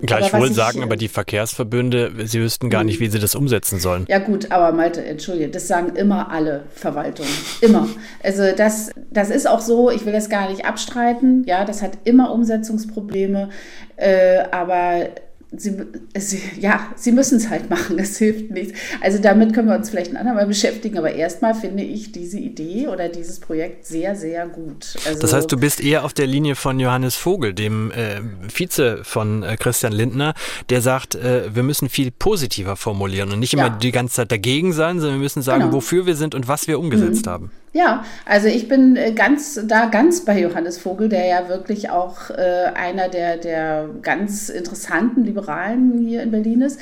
Gleichwohl 0.00 0.52
sagen 0.52 0.84
aber 0.84 0.96
die 0.96 1.08
Verkehrsverbünde, 1.08 2.12
sie 2.24 2.40
wüssten 2.40 2.70
gar 2.70 2.84
nicht, 2.84 3.00
wie 3.00 3.08
sie 3.08 3.18
das 3.18 3.34
umsetzen 3.34 3.80
sollen. 3.80 4.04
Ja 4.08 4.20
gut, 4.20 4.52
aber 4.52 4.70
Malte, 4.70 5.04
entschuldige, 5.04 5.48
das 5.48 5.66
sagen 5.66 5.96
immer 5.96 6.30
alle 6.30 6.62
Verwaltungen. 6.72 7.32
Immer. 7.60 7.88
Also 8.22 8.44
das, 8.56 8.92
das 9.10 9.30
ist 9.30 9.48
auch 9.48 9.60
so, 9.60 9.90
ich 9.90 10.06
will 10.06 10.12
das 10.12 10.28
gar 10.28 10.48
nicht 10.48 10.64
abstreiten. 10.64 11.42
Ja, 11.46 11.64
das 11.64 11.82
hat 11.82 11.98
immer 12.04 12.32
Umsetzungsprobleme. 12.32 13.48
Äh, 13.96 14.44
aber 14.52 15.08
sie, 15.56 15.76
sie, 16.16 16.42
ja, 16.60 16.88
sie 16.96 17.12
müssen 17.12 17.38
es 17.38 17.48
halt 17.48 17.70
machen, 17.70 17.98
es 17.98 18.18
hilft 18.18 18.50
nichts. 18.50 18.78
Also 19.00 19.18
damit 19.18 19.54
können 19.54 19.68
wir 19.68 19.76
uns 19.76 19.90
vielleicht 19.90 20.10
ein 20.10 20.16
andermal 20.16 20.46
beschäftigen, 20.46 20.98
aber 20.98 21.12
erstmal 21.12 21.54
finde 21.54 21.82
ich 21.82 22.12
diese 22.12 22.38
Idee 22.38 22.88
oder 22.88 23.08
dieses 23.08 23.40
Projekt 23.40 23.86
sehr, 23.86 24.14
sehr 24.14 24.46
gut. 24.46 24.96
Also, 25.06 25.20
das 25.20 25.32
heißt, 25.32 25.50
du 25.50 25.56
bist 25.56 25.80
eher 25.80 26.04
auf 26.04 26.12
der 26.12 26.26
Linie 26.26 26.54
von 26.54 26.78
Johannes 26.78 27.16
Vogel, 27.16 27.54
dem 27.54 27.90
äh, 27.92 28.20
Vize 28.52 29.00
von 29.04 29.42
äh, 29.42 29.56
Christian 29.56 29.92
Lindner, 29.92 30.34
der 30.68 30.82
sagt, 30.82 31.14
äh, 31.14 31.54
wir 31.54 31.62
müssen 31.62 31.88
viel 31.88 32.10
positiver 32.10 32.76
formulieren 32.76 33.32
und 33.32 33.38
nicht 33.38 33.54
immer 33.54 33.68
ja. 33.68 33.70
die 33.70 33.92
ganze 33.92 34.16
Zeit 34.16 34.32
dagegen 34.32 34.72
sein, 34.72 35.00
sondern 35.00 35.18
wir 35.18 35.22
müssen 35.22 35.42
sagen, 35.42 35.62
genau. 35.62 35.72
wofür 35.72 36.06
wir 36.06 36.16
sind 36.16 36.34
und 36.34 36.48
was 36.48 36.68
wir 36.68 36.78
umgesetzt 36.78 37.26
mhm. 37.26 37.30
haben. 37.30 37.50
Ja, 37.78 38.04
also 38.24 38.48
ich 38.48 38.66
bin 38.66 38.96
äh, 38.96 39.12
ganz 39.12 39.60
da 39.64 39.86
ganz 39.86 40.24
bei 40.24 40.40
Johannes 40.40 40.78
Vogel, 40.78 41.08
der 41.08 41.26
ja 41.26 41.48
wirklich 41.48 41.90
auch 41.90 42.28
äh, 42.30 42.72
einer 42.74 43.08
der, 43.08 43.36
der 43.36 43.88
ganz 44.02 44.48
interessanten 44.48 45.22
Liberalen 45.22 45.96
hier 45.98 46.24
in 46.24 46.32
Berlin 46.32 46.62
ist. 46.62 46.80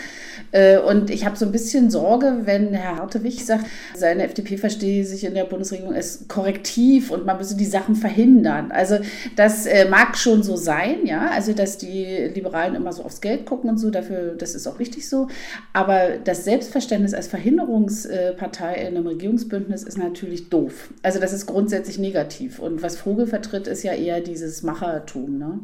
Äh, 0.52 0.78
und 0.78 1.10
ich 1.10 1.26
habe 1.26 1.36
so 1.36 1.44
ein 1.44 1.52
bisschen 1.52 1.90
Sorge, 1.90 2.44
wenn 2.44 2.72
Herr 2.72 2.96
Hartewig 2.96 3.44
sagt, 3.44 3.66
seine 3.94 4.22
FDP 4.22 4.56
verstehe 4.56 5.04
sich 5.04 5.24
in 5.24 5.34
der 5.34 5.44
Bundesregierung 5.44 5.92
als 5.92 6.28
korrektiv 6.28 7.10
und 7.10 7.26
man 7.26 7.36
müsse 7.36 7.58
die 7.58 7.66
Sachen 7.66 7.94
verhindern. 7.94 8.72
Also 8.72 8.96
das 9.36 9.66
äh, 9.66 9.86
mag 9.90 10.16
schon 10.16 10.42
so 10.42 10.56
sein, 10.56 11.04
ja, 11.04 11.28
also 11.30 11.52
dass 11.52 11.76
die 11.76 12.30
Liberalen 12.34 12.74
immer 12.74 12.94
so 12.94 13.02
aufs 13.02 13.20
Geld 13.20 13.44
gucken 13.44 13.68
und 13.68 13.76
so, 13.76 13.90
dafür, 13.90 14.34
das 14.38 14.54
ist 14.54 14.66
auch 14.66 14.78
richtig 14.78 15.10
so. 15.10 15.28
Aber 15.74 16.16
das 16.24 16.46
Selbstverständnis 16.46 17.12
als 17.12 17.26
Verhinderungspartei 17.26 18.76
in 18.76 18.96
einem 18.96 19.06
Regierungsbündnis 19.06 19.82
ist 19.82 19.98
natürlich 19.98 20.48
doof. 20.48 20.85
Also 21.02 21.20
das 21.20 21.32
ist 21.32 21.46
grundsätzlich 21.46 21.98
negativ. 21.98 22.58
Und 22.58 22.82
was 22.82 22.96
Vogel 22.96 23.26
vertritt, 23.26 23.66
ist 23.66 23.82
ja 23.82 23.92
eher 23.92 24.20
dieses 24.20 24.62
Machertum. 24.62 25.38
Ne? 25.38 25.60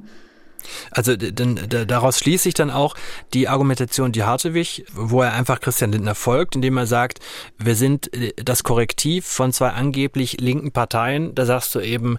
Also 0.91 1.17
denn, 1.17 1.59
daraus 1.69 2.19
schließt 2.19 2.45
sich 2.45 2.55
dann 2.55 2.71
auch 2.71 2.95
die 3.35 3.49
Argumentation, 3.49 4.13
die 4.13 4.25
Hartewig, 4.25 4.85
wo 4.95 5.23
er 5.23 5.33
einfach 5.33 5.61
Christian 5.61 5.93
Lindner 5.93 6.15
folgt, 6.15 6.55
indem 6.55 6.77
er 6.77 6.87
sagt, 6.87 7.21
wir 7.59 7.75
sind 7.75 8.15
äh, 8.15 8.33
das 8.43 8.63
Korrektiv 8.63 9.27
von 9.27 9.53
zwei 9.53 9.71
angeblich 9.71 10.41
linken 10.41 10.73
Parteien. 10.73 11.35
Da 11.35 11.47
sagst 11.47 11.75
du 11.75 11.81
eben, 11.81 12.19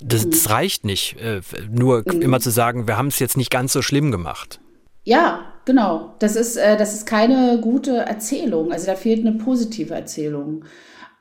das, 0.00 0.28
das 0.28 0.44
mhm. 0.44 0.52
reicht 0.52 0.84
nicht, 0.84 1.20
äh, 1.20 1.40
nur 1.70 2.04
mhm. 2.06 2.22
immer 2.22 2.40
zu 2.40 2.50
sagen, 2.50 2.86
wir 2.86 2.96
haben 2.96 3.08
es 3.08 3.18
jetzt 3.18 3.36
nicht 3.36 3.50
ganz 3.50 3.72
so 3.72 3.82
schlimm 3.82 4.10
gemacht. 4.10 4.60
Ja, 5.04 5.44
genau. 5.64 6.14
Das 6.18 6.34
ist, 6.34 6.56
äh, 6.56 6.76
das 6.76 6.94
ist 6.94 7.06
keine 7.06 7.60
gute 7.60 7.96
Erzählung. 7.98 8.72
Also 8.72 8.86
da 8.86 8.96
fehlt 8.96 9.20
eine 9.24 9.36
positive 9.36 9.94
Erzählung. 9.94 10.64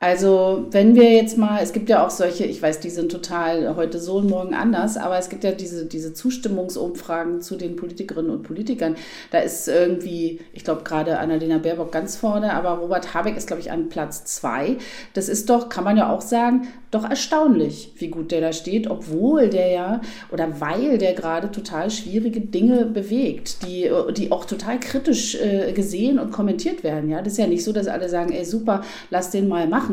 Also 0.03 0.65
wenn 0.71 0.95
wir 0.95 1.13
jetzt 1.13 1.37
mal, 1.37 1.63
es 1.63 1.71
gibt 1.71 1.87
ja 1.87 2.05
auch 2.05 2.09
solche, 2.09 2.43
ich 2.43 2.61
weiß, 2.61 2.81
die 2.81 2.89
sind 2.89 3.09
total 3.09 3.77
heute 3.77 3.99
so 3.99 4.15
und 4.15 4.29
morgen 4.29 4.53
anders, 4.53 4.97
aber 4.97 5.17
es 5.17 5.29
gibt 5.29 5.45
ja 5.45 5.53
diese, 5.53 5.85
diese 5.85 6.13
Zustimmungsumfragen 6.13 7.41
zu 7.41 7.55
den 7.55 7.77
Politikerinnen 7.77 8.29
und 8.29 8.43
Politikern. 8.43 8.97
Da 9.31 9.39
ist 9.39 9.69
irgendwie, 9.69 10.41
ich 10.51 10.65
glaube 10.65 10.83
gerade 10.83 11.19
Annalena 11.19 11.57
Baerbock 11.57 11.93
ganz 11.93 12.17
vorne, 12.17 12.51
aber 12.51 12.79
Robert 12.79 13.13
Habeck 13.13 13.37
ist, 13.37 13.47
glaube 13.47 13.61
ich, 13.61 13.71
an 13.71 13.87
Platz 13.87 14.25
zwei. 14.25 14.75
Das 15.13 15.29
ist 15.29 15.49
doch, 15.49 15.69
kann 15.69 15.85
man 15.85 15.95
ja 15.95 16.11
auch 16.11 16.19
sagen, 16.19 16.67
doch 16.93 17.09
erstaunlich, 17.09 17.93
wie 17.97 18.09
gut 18.09 18.31
der 18.31 18.41
da 18.41 18.53
steht, 18.53 18.87
obwohl 18.89 19.49
der 19.49 19.71
ja 19.71 20.01
oder 20.31 20.59
weil 20.61 20.97
der 20.97 21.13
gerade 21.13 21.49
total 21.49 21.89
schwierige 21.89 22.41
Dinge 22.41 22.85
bewegt, 22.85 23.65
die, 23.65 23.89
die 24.15 24.31
auch 24.31 24.45
total 24.45 24.79
kritisch 24.79 25.35
äh, 25.35 25.71
gesehen 25.71 26.19
und 26.19 26.31
kommentiert 26.31 26.83
werden. 26.83 27.09
Ja, 27.09 27.21
das 27.21 27.33
ist 27.33 27.39
ja 27.39 27.47
nicht 27.47 27.63
so, 27.63 27.73
dass 27.73 27.87
alle 27.87 28.09
sagen, 28.09 28.31
ey 28.31 28.45
super, 28.45 28.83
lass 29.09 29.31
den 29.31 29.47
mal 29.47 29.67
machen, 29.67 29.92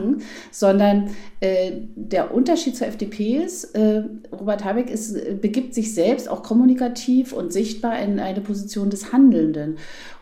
sondern 0.50 1.10
äh, 1.40 1.72
der 1.94 2.34
Unterschied 2.34 2.76
zur 2.76 2.86
FDP 2.86 3.36
ist, 3.36 3.74
äh, 3.74 4.04
Robert 4.32 4.64
Habeck 4.64 4.90
ist, 4.90 5.40
begibt 5.40 5.74
sich 5.74 5.94
selbst 5.94 6.28
auch 6.28 6.42
kommunikativ 6.42 7.32
und 7.32 7.52
sichtbar 7.52 8.00
in 8.00 8.20
eine 8.20 8.40
Position 8.40 8.90
des 8.90 9.12
Handelnden 9.12 9.78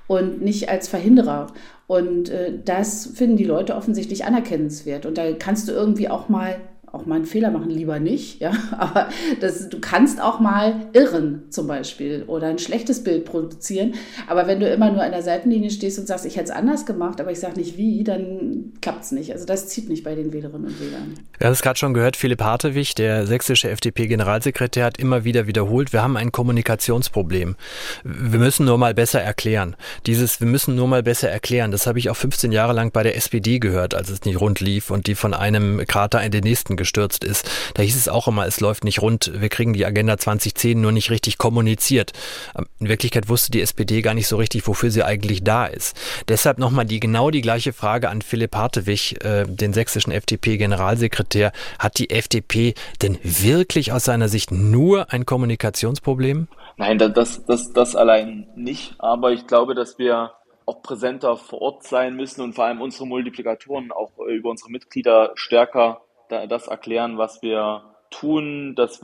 und 0.07 0.43
nicht 0.43 0.69
als 0.69 0.89
Verhinderer. 0.89 1.49
Und 1.87 2.29
äh, 2.29 2.53
das 2.65 3.07
finden 3.15 3.37
die 3.37 3.45
Leute 3.45 3.75
offensichtlich 3.75 4.25
anerkennenswert. 4.25 5.07
Und 5.07 5.17
da 5.17 5.33
kannst 5.33 5.69
du 5.69 5.73
irgendwie 5.73 6.09
auch 6.09 6.29
mal 6.29 6.57
auch 6.93 7.07
mal 7.07 7.17
einen 7.17 7.27
Fehler 7.27 7.51
machen, 7.51 7.71
lieber 7.71 8.01
nicht, 8.01 8.41
ja, 8.41 8.53
aber 8.79 9.09
das, 9.41 9.69
du 9.69 9.81
kannst 9.81 10.21
auch 10.21 10.41
mal 10.41 10.87
irren 10.93 11.43
zum 11.51 11.67
Beispiel 11.67 12.25
oder 12.27 12.49
ein 12.49 12.59
schlechtes 12.59 13.05
Bild 13.05 13.25
produzieren, 13.25 13.95
aber 14.27 14.47
wenn 14.47 14.61
du 14.61 14.69
immer 14.69 14.91
nur 14.91 15.03
an 15.03 15.13
der 15.13 15.23
Seitenlinie 15.23 15.71
stehst 15.71 15.99
und 15.99 16.07
sagst, 16.07 16.25
ich 16.27 16.37
hätte 16.37 16.47
es 16.47 16.51
anders 16.51 16.87
gemacht, 16.87 17.21
aber 17.21 17.31
ich 17.31 17.41
sage 17.41 17.59
nicht 17.59 17.77
wie, 17.77 18.05
dann 18.05 18.73
klappt 18.81 19.05
es 19.05 19.13
nicht. 19.13 19.33
Also 19.33 19.45
das 19.45 19.69
zieht 19.69 19.89
nicht 19.89 20.05
bei 20.05 20.15
den 20.15 20.33
Wählerinnen 20.33 20.67
und 20.67 20.81
Wählern. 20.81 21.15
Wir 21.39 21.47
haben 21.47 21.53
es 21.53 21.63
gerade 21.63 21.79
schon 21.79 21.95
gehört, 21.95 22.17
Philipp 22.17 22.43
Hartewig, 22.43 22.95
der 22.95 23.27
sächsische 23.27 23.69
FDP-Generalsekretär, 23.71 24.85
hat 24.85 24.99
immer 24.99 25.25
wieder 25.25 25.47
wiederholt, 25.47 25.93
wir 25.93 26.03
haben 26.03 26.17
ein 26.17 26.33
Kommunikationsproblem. 26.33 27.57
Wir 28.05 28.39
müssen 28.39 28.67
nur 28.67 28.79
mal 28.79 28.95
besser 28.95 29.21
erklären. 29.21 29.77
Dieses, 30.07 30.41
wir 30.41 30.47
müssen 30.47 30.75
nur 30.75 30.89
mal 30.89 31.03
besser 31.03 31.29
erklären, 31.29 31.71
das 31.71 31.87
habe 31.87 31.99
ich 31.99 32.11
auch 32.11 32.17
15 32.17 32.53
Jahre 32.53 32.73
lang 32.73 32.93
bei 32.93 33.03
der 33.03 33.17
SPD 33.17 33.59
gehört, 33.59 33.95
als 33.95 34.11
es 34.11 34.25
nicht 34.25 34.41
rund 34.41 34.61
lief 34.61 34.91
und 34.91 35.07
die 35.07 35.15
von 35.15 35.35
einem 35.35 35.85
Krater 35.87 36.23
in 36.23 36.33
den 36.33 36.45
nächsten 36.45 36.77
gestürzt 36.79 37.25
ist. 37.25 37.51
Da 37.75 37.83
hieß 37.83 37.97
es 37.97 38.09
auch 38.09 38.27
immer, 38.27 38.47
es 38.47 38.61
läuft 38.61 38.85
nicht 38.85 39.03
rund, 39.03 39.31
wir 39.35 39.51
kriegen 39.51 39.75
die 39.75 39.85
Agenda 39.85 40.17
2010 40.17 40.81
nur 40.81 40.93
nicht 40.93 41.11
richtig 41.11 41.37
kommuniziert. 41.37 42.13
Ähm, 42.57 42.65
in 42.81 42.89
Wirklichkeit 42.89 43.29
wusste 43.29 43.51
die 43.51 43.61
SPD 43.61 44.01
gar 44.01 44.15
nicht 44.15 44.29
so 44.29 44.37
richtig, 44.37 44.67
wofür 44.67 44.91
sie 44.91 45.03
eigentlich 45.03 45.45
da 45.45 45.67
ist. 45.67 45.95
Deshalb 46.29 46.59
nochmal 46.59 46.87
die 46.87 47.01
genau 47.01 47.31
die 47.31 47.43
gleiche 47.43 47.75
Frage 47.75 48.09
an 48.09 48.23
Philipp 48.23 48.55
Hartewig, 48.55 49.23
äh, 49.23 49.45
den 49.47 49.75
sächsischen 49.75 50.13
FDP-Generalsekretär. 50.13 51.53
Hat 51.79 51.99
die 51.99 52.09
FDP 52.09 52.75
denn 53.03 53.19
wirklich 53.23 53.93
aus 53.93 54.05
seiner 54.05 54.29
Sicht 54.29 54.51
nur 54.51 55.13
ein 55.13 55.27
Kommunikationsproblem? 55.27 56.49
Nein, 56.79 56.99
das, 56.99 57.45
das, 57.45 57.73
das 57.73 57.97
allein 57.97 58.47
nicht. 58.55 58.95
Aber 58.99 59.33
ich 59.33 59.47
glaube, 59.47 59.75
dass 59.75 59.99
wir 59.99 60.33
auch 60.69 60.83
präsenter 60.83 61.37
vor 61.37 61.63
Ort 61.63 61.85
sein 61.85 62.15
müssen 62.15 62.43
und 62.43 62.55
vor 62.55 62.67
allem 62.67 62.83
unsere 62.83 63.07
Multiplikatoren 63.07 63.91
auch 63.91 64.13
äh, 64.19 64.35
über 64.35 64.51
unsere 64.51 64.71
Mitglieder 64.71 65.33
stärker 65.35 66.03
das 66.29 66.69
erklären, 66.69 67.19
was 67.19 67.43
wir 67.43 67.95
tun, 68.11 68.75
das, 68.75 69.01
äh, 69.01 69.03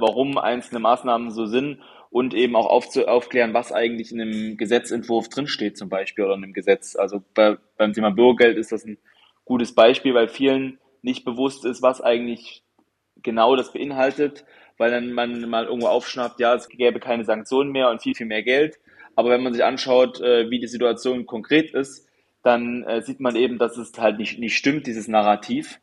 warum 0.00 0.38
einzelne 0.38 0.80
Maßnahmen 0.80 1.30
so 1.30 1.46
sind 1.46 1.80
und 2.10 2.34
eben 2.34 2.56
auch 2.56 2.66
aufzu 2.66 3.06
aufklären, 3.06 3.54
was 3.54 3.72
eigentlich 3.72 4.12
in 4.12 4.20
einem 4.20 4.56
Gesetzentwurf 4.56 5.28
drinsteht 5.28 5.76
zum 5.76 5.88
Beispiel 5.88 6.24
oder 6.24 6.34
in 6.34 6.44
einem 6.44 6.52
Gesetz. 6.52 6.96
Also 6.96 7.22
bei, 7.34 7.56
beim 7.76 7.92
Thema 7.92 8.10
Bürgergeld 8.10 8.56
ist 8.56 8.72
das 8.72 8.84
ein 8.84 8.98
gutes 9.44 9.74
Beispiel, 9.74 10.14
weil 10.14 10.28
vielen 10.28 10.78
nicht 11.02 11.24
bewusst 11.24 11.64
ist, 11.64 11.82
was 11.82 12.00
eigentlich 12.00 12.62
genau 13.22 13.56
das 13.56 13.72
beinhaltet, 13.72 14.44
weil 14.78 14.90
dann 14.90 15.12
man 15.12 15.48
mal 15.48 15.66
irgendwo 15.66 15.88
aufschnappt, 15.88 16.40
ja, 16.40 16.54
es 16.54 16.68
gäbe 16.68 17.00
keine 17.00 17.24
Sanktionen 17.24 17.70
mehr 17.70 17.90
und 17.90 18.02
viel, 18.02 18.14
viel 18.14 18.26
mehr 18.26 18.42
Geld. 18.42 18.78
Aber 19.14 19.30
wenn 19.30 19.42
man 19.42 19.52
sich 19.52 19.64
anschaut, 19.64 20.20
äh, 20.20 20.50
wie 20.50 20.60
die 20.60 20.66
Situation 20.66 21.26
konkret 21.26 21.72
ist, 21.72 22.08
dann 22.42 22.84
äh, 22.84 23.02
sieht 23.02 23.20
man 23.20 23.34
eben, 23.34 23.58
dass 23.58 23.76
es 23.76 23.92
halt 23.98 24.18
nicht, 24.18 24.38
nicht 24.38 24.56
stimmt, 24.56 24.86
dieses 24.86 25.08
Narrativ 25.08 25.80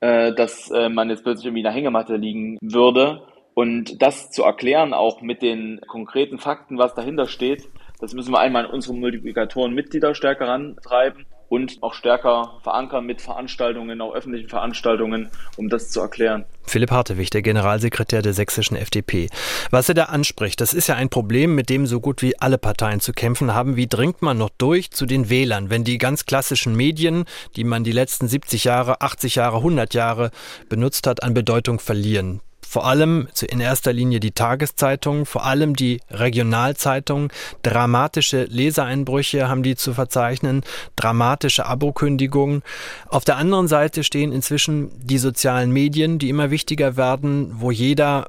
äh, 0.00 0.32
dass 0.32 0.70
äh, 0.70 0.88
man 0.88 1.10
jetzt 1.10 1.24
plötzlich 1.24 1.46
irgendwie 1.46 1.60
in 1.60 1.64
der 1.64 1.72
Hängematte 1.72 2.16
liegen 2.16 2.58
würde. 2.60 3.22
Und 3.54 4.00
das 4.00 4.30
zu 4.30 4.44
erklären, 4.44 4.94
auch 4.94 5.20
mit 5.20 5.42
den 5.42 5.80
konkreten 5.88 6.38
Fakten, 6.38 6.78
was 6.78 6.94
dahinter 6.94 7.26
steht, 7.26 7.68
das 8.00 8.14
müssen 8.14 8.32
wir 8.32 8.38
einmal 8.38 8.66
in 8.66 8.70
unsere 8.70 8.94
Multiplikatoren-Mitglieder 8.94 10.14
stärker 10.14 10.46
rantreiben 10.46 11.26
und 11.48 11.82
auch 11.82 11.94
stärker 11.94 12.58
verankern 12.62 13.06
mit 13.06 13.22
Veranstaltungen, 13.22 14.00
auch 14.00 14.14
öffentlichen 14.14 14.48
Veranstaltungen, 14.48 15.30
um 15.56 15.68
das 15.68 15.90
zu 15.90 16.00
erklären. 16.00 16.44
Philipp 16.64 16.90
Hartewig, 16.90 17.30
der 17.30 17.42
Generalsekretär 17.42 18.20
der 18.20 18.34
sächsischen 18.34 18.76
FDP. 18.76 19.28
Was 19.70 19.88
er 19.88 19.94
da 19.94 20.04
anspricht, 20.04 20.60
das 20.60 20.74
ist 20.74 20.86
ja 20.86 20.96
ein 20.96 21.08
Problem, 21.08 21.54
mit 21.54 21.70
dem 21.70 21.86
so 21.86 22.00
gut 22.00 22.20
wie 22.20 22.38
alle 22.38 22.58
Parteien 22.58 23.00
zu 23.00 23.12
kämpfen 23.12 23.54
haben. 23.54 23.76
Wie 23.76 23.86
dringt 23.86 24.20
man 24.20 24.36
noch 24.36 24.50
durch 24.58 24.90
zu 24.90 25.06
den 25.06 25.30
Wählern, 25.30 25.70
wenn 25.70 25.84
die 25.84 25.98
ganz 25.98 26.26
klassischen 26.26 26.76
Medien, 26.76 27.24
die 27.56 27.64
man 27.64 27.84
die 27.84 27.92
letzten 27.92 28.28
70 28.28 28.64
Jahre, 28.64 29.00
80 29.00 29.36
Jahre, 29.36 29.58
100 29.58 29.94
Jahre 29.94 30.30
benutzt 30.68 31.06
hat, 31.06 31.22
an 31.22 31.32
Bedeutung 31.32 31.80
verlieren? 31.80 32.40
Vor 32.68 32.86
allem 32.86 33.28
in 33.48 33.60
erster 33.60 33.94
Linie 33.94 34.20
die 34.20 34.32
Tageszeitungen, 34.32 35.24
vor 35.24 35.46
allem 35.46 35.74
die 35.74 36.00
Regionalzeitungen. 36.10 37.30
Dramatische 37.62 38.44
Lesereinbrüche 38.44 39.48
haben 39.48 39.62
die 39.62 39.74
zu 39.74 39.94
verzeichnen, 39.94 40.62
dramatische 40.94 41.64
Abokündigungen. 41.64 42.62
Auf 43.08 43.24
der 43.24 43.38
anderen 43.38 43.68
Seite 43.68 44.04
stehen 44.04 44.32
inzwischen 44.32 44.90
die 45.02 45.16
sozialen 45.16 45.72
Medien, 45.72 46.18
die 46.18 46.28
immer 46.28 46.50
wichtiger 46.50 46.98
werden, 46.98 47.52
wo 47.54 47.70
jeder 47.70 48.26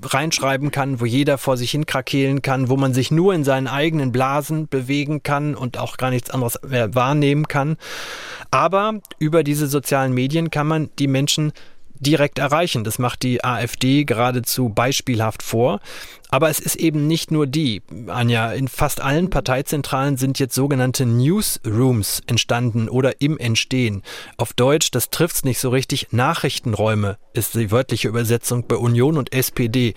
reinschreiben 0.00 0.70
kann, 0.70 1.00
wo 1.00 1.04
jeder 1.04 1.36
vor 1.36 1.56
sich 1.58 1.72
hin 1.72 1.84
krakeelen 1.84 2.40
kann, 2.40 2.70
wo 2.70 2.76
man 2.76 2.94
sich 2.94 3.10
nur 3.10 3.34
in 3.34 3.44
seinen 3.44 3.66
eigenen 3.66 4.10
Blasen 4.10 4.68
bewegen 4.68 5.22
kann 5.22 5.54
und 5.54 5.76
auch 5.76 5.98
gar 5.98 6.10
nichts 6.10 6.30
anderes 6.30 6.58
mehr 6.66 6.94
wahrnehmen 6.94 7.46
kann. 7.46 7.76
Aber 8.50 9.00
über 9.18 9.42
diese 9.42 9.66
sozialen 9.66 10.14
Medien 10.14 10.50
kann 10.50 10.66
man 10.66 10.88
die 10.98 11.08
Menschen 11.08 11.52
direkt 12.00 12.38
erreichen. 12.38 12.84
Das 12.84 12.98
macht 12.98 13.22
die 13.22 13.44
AfD 13.44 14.04
geradezu 14.04 14.68
beispielhaft 14.68 15.42
vor. 15.42 15.80
Aber 16.30 16.50
es 16.50 16.60
ist 16.60 16.76
eben 16.76 17.06
nicht 17.06 17.30
nur 17.30 17.46
die. 17.46 17.82
Anja, 18.06 18.52
in 18.52 18.68
fast 18.68 19.00
allen 19.00 19.30
Parteizentralen 19.30 20.16
sind 20.16 20.38
jetzt 20.38 20.54
sogenannte 20.54 21.06
Newsrooms 21.06 22.22
entstanden 22.26 22.88
oder 22.88 23.20
im 23.20 23.38
Entstehen. 23.38 24.02
Auf 24.36 24.52
Deutsch, 24.52 24.90
das 24.90 25.10
trifft's 25.10 25.44
nicht 25.44 25.58
so 25.58 25.70
richtig, 25.70 26.08
Nachrichtenräume 26.10 27.16
ist 27.32 27.54
die 27.54 27.70
wörtliche 27.70 28.08
Übersetzung 28.08 28.66
bei 28.66 28.76
Union 28.76 29.16
und 29.16 29.32
SPD. 29.32 29.94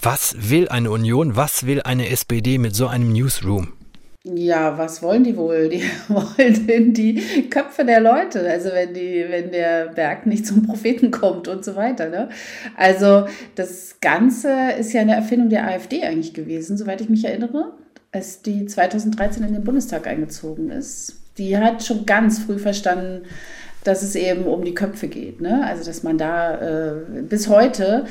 Was 0.00 0.36
will 0.50 0.68
eine 0.68 0.90
Union, 0.90 1.36
was 1.36 1.66
will 1.66 1.82
eine 1.82 2.08
SPD 2.08 2.58
mit 2.58 2.74
so 2.76 2.86
einem 2.86 3.12
Newsroom? 3.12 3.72
Ja, 4.26 4.78
was 4.78 5.02
wollen 5.02 5.22
die 5.22 5.36
wohl? 5.36 5.68
Die 5.68 5.82
wollen 6.08 6.68
in 6.68 6.94
die 6.94 7.48
Köpfe 7.50 7.84
der 7.84 8.00
Leute. 8.00 8.48
Also 8.48 8.70
wenn 8.70 8.94
die, 8.94 9.26
wenn 9.28 9.50
der 9.50 9.88
Berg 9.88 10.24
nicht 10.24 10.46
zum 10.46 10.62
Propheten 10.62 11.10
kommt 11.10 11.46
und 11.46 11.62
so 11.62 11.76
weiter. 11.76 12.08
Ne? 12.08 12.30
Also 12.74 13.26
das 13.54 14.00
Ganze 14.00 14.72
ist 14.78 14.94
ja 14.94 15.02
eine 15.02 15.14
Erfindung 15.14 15.50
der 15.50 15.66
AfD 15.66 16.02
eigentlich 16.04 16.32
gewesen, 16.32 16.78
soweit 16.78 17.02
ich 17.02 17.10
mich 17.10 17.26
erinnere, 17.26 17.74
als 18.12 18.40
die 18.40 18.64
2013 18.64 19.44
in 19.44 19.52
den 19.52 19.64
Bundestag 19.64 20.06
eingezogen 20.06 20.70
ist. 20.70 21.16
Die 21.36 21.58
hat 21.58 21.84
schon 21.84 22.06
ganz 22.06 22.38
früh 22.38 22.58
verstanden, 22.58 23.26
dass 23.84 24.02
es 24.02 24.16
eben 24.16 24.44
um 24.44 24.64
die 24.64 24.74
Köpfe 24.74 25.08
geht. 25.08 25.40
Ne? 25.40 25.64
Also 25.64 25.84
dass 25.84 26.02
man 26.02 26.18
da 26.18 26.90
äh, 26.90 27.22
bis 27.22 27.48
heute 27.48 28.06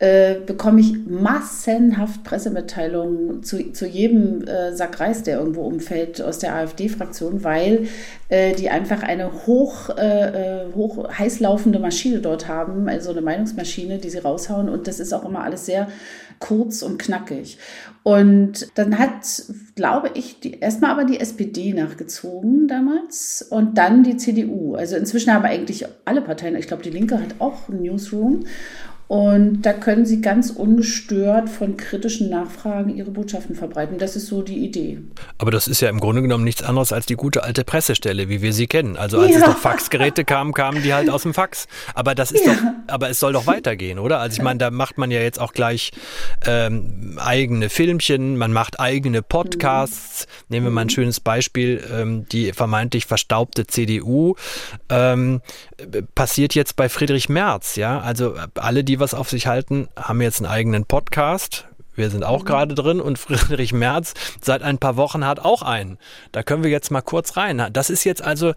äh, 0.00 0.36
bekomme 0.46 0.80
ich 0.80 0.94
massenhaft 1.06 2.24
Pressemitteilungen 2.24 3.42
zu, 3.42 3.70
zu 3.72 3.86
jedem 3.86 4.42
äh, 4.48 4.74
Sack 4.74 4.98
Reis, 4.98 5.22
der 5.22 5.38
irgendwo 5.38 5.60
umfällt 5.62 6.22
aus 6.22 6.38
der 6.38 6.54
AfD-Fraktion, 6.54 7.44
weil 7.44 7.86
äh, 8.30 8.54
die 8.54 8.70
einfach 8.70 9.02
eine 9.02 9.46
hoch, 9.46 9.90
äh, 9.90 10.62
äh, 10.62 10.72
hoch 10.74 11.10
heiß 11.12 11.40
laufende 11.40 11.78
Maschine 11.78 12.20
dort 12.20 12.48
haben, 12.48 12.88
also 12.88 13.10
eine 13.10 13.20
Meinungsmaschine, 13.20 13.98
die 13.98 14.08
sie 14.08 14.18
raushauen 14.18 14.70
und 14.70 14.88
das 14.88 15.00
ist 15.00 15.12
auch 15.12 15.26
immer 15.26 15.44
alles 15.44 15.66
sehr 15.66 15.88
kurz 16.40 16.82
und 16.82 16.98
knackig. 16.98 17.58
Und 18.02 18.76
dann 18.76 18.98
hat, 18.98 19.44
glaube 19.76 20.10
ich, 20.14 20.40
die, 20.40 20.58
erstmal 20.58 20.90
aber 20.90 21.04
die 21.04 21.20
SPD 21.20 21.72
nachgezogen 21.74 22.66
damals 22.66 23.46
und 23.48 23.76
dann 23.78 24.02
die 24.02 24.16
CDU. 24.16 24.74
Also 24.74 24.96
inzwischen 24.96 25.32
haben 25.32 25.44
eigentlich 25.44 25.86
alle 26.06 26.22
Parteien, 26.22 26.56
ich 26.56 26.66
glaube, 26.66 26.82
die 26.82 26.90
Linke 26.90 27.20
hat 27.20 27.36
auch 27.38 27.68
ein 27.68 27.82
Newsroom. 27.82 28.46
Und 29.10 29.62
da 29.62 29.72
können 29.72 30.06
Sie 30.06 30.20
ganz 30.20 30.50
ungestört 30.50 31.50
von 31.50 31.76
kritischen 31.76 32.30
Nachfragen 32.30 32.96
Ihre 32.96 33.10
Botschaften 33.10 33.56
verbreiten. 33.56 33.98
Das 33.98 34.14
ist 34.14 34.28
so 34.28 34.40
die 34.40 34.64
Idee. 34.64 34.98
Aber 35.36 35.50
das 35.50 35.66
ist 35.66 35.80
ja 35.80 35.88
im 35.88 35.98
Grunde 35.98 36.22
genommen 36.22 36.44
nichts 36.44 36.62
anderes 36.62 36.92
als 36.92 37.06
die 37.06 37.16
gute 37.16 37.42
alte 37.42 37.64
Pressestelle, 37.64 38.28
wie 38.28 38.40
wir 38.40 38.52
sie 38.52 38.68
kennen. 38.68 38.96
Also 38.96 39.18
als 39.18 39.32
ja. 39.32 39.38
es 39.38 39.46
noch 39.46 39.58
Faxgeräte 39.58 40.24
kamen, 40.24 40.52
kamen 40.52 40.84
die 40.84 40.94
halt 40.94 41.10
aus 41.10 41.22
dem 41.22 41.34
Fax. 41.34 41.66
Aber 41.92 42.14
das 42.14 42.30
ist 42.30 42.46
ja. 42.46 42.52
doch, 42.52 42.60
aber 42.86 43.10
es 43.10 43.18
soll 43.18 43.32
doch 43.32 43.48
weitergehen, 43.48 43.98
oder? 43.98 44.20
Also 44.20 44.36
ich 44.36 44.42
meine, 44.44 44.58
da 44.58 44.70
macht 44.70 44.96
man 44.96 45.10
ja 45.10 45.20
jetzt 45.20 45.40
auch 45.40 45.54
gleich 45.54 45.90
ähm, 46.46 47.18
eigene 47.20 47.68
Filmchen, 47.68 48.36
man 48.36 48.52
macht 48.52 48.78
eigene 48.78 49.22
Podcasts. 49.22 50.28
Mhm. 50.28 50.44
Nehmen 50.50 50.66
wir 50.66 50.70
mal 50.70 50.80
ein 50.82 50.86
mhm. 50.86 50.90
schönes 50.90 51.18
Beispiel, 51.18 51.82
ähm, 51.92 52.26
die 52.30 52.52
vermeintlich 52.52 53.06
verstaubte 53.06 53.66
CDU 53.66 54.36
ähm, 54.88 55.40
passiert 56.14 56.54
jetzt 56.54 56.76
bei 56.76 56.88
Friedrich 56.88 57.28
Merz, 57.28 57.76
ja. 57.76 58.00
Also 58.00 58.34
alle, 58.54 58.84
die 58.84 59.00
was 59.00 59.14
auf 59.14 59.30
sich 59.30 59.46
halten, 59.46 59.88
haben 59.96 60.20
jetzt 60.20 60.40
einen 60.40 60.50
eigenen 60.50 60.84
Podcast. 60.84 61.66
Wir 61.94 62.10
sind 62.10 62.24
auch 62.24 62.42
mhm. 62.42 62.46
gerade 62.46 62.74
drin 62.74 63.00
und 63.00 63.18
Friedrich 63.18 63.72
Merz 63.72 64.14
seit 64.40 64.62
ein 64.62 64.78
paar 64.78 64.96
Wochen 64.96 65.26
hat 65.26 65.40
auch 65.40 65.62
einen. 65.62 65.98
Da 66.32 66.42
können 66.42 66.62
wir 66.62 66.70
jetzt 66.70 66.90
mal 66.90 67.02
kurz 67.02 67.36
rein. 67.36 67.68
Das 67.72 67.90
ist 67.90 68.04
jetzt 68.04 68.22
also 68.22 68.54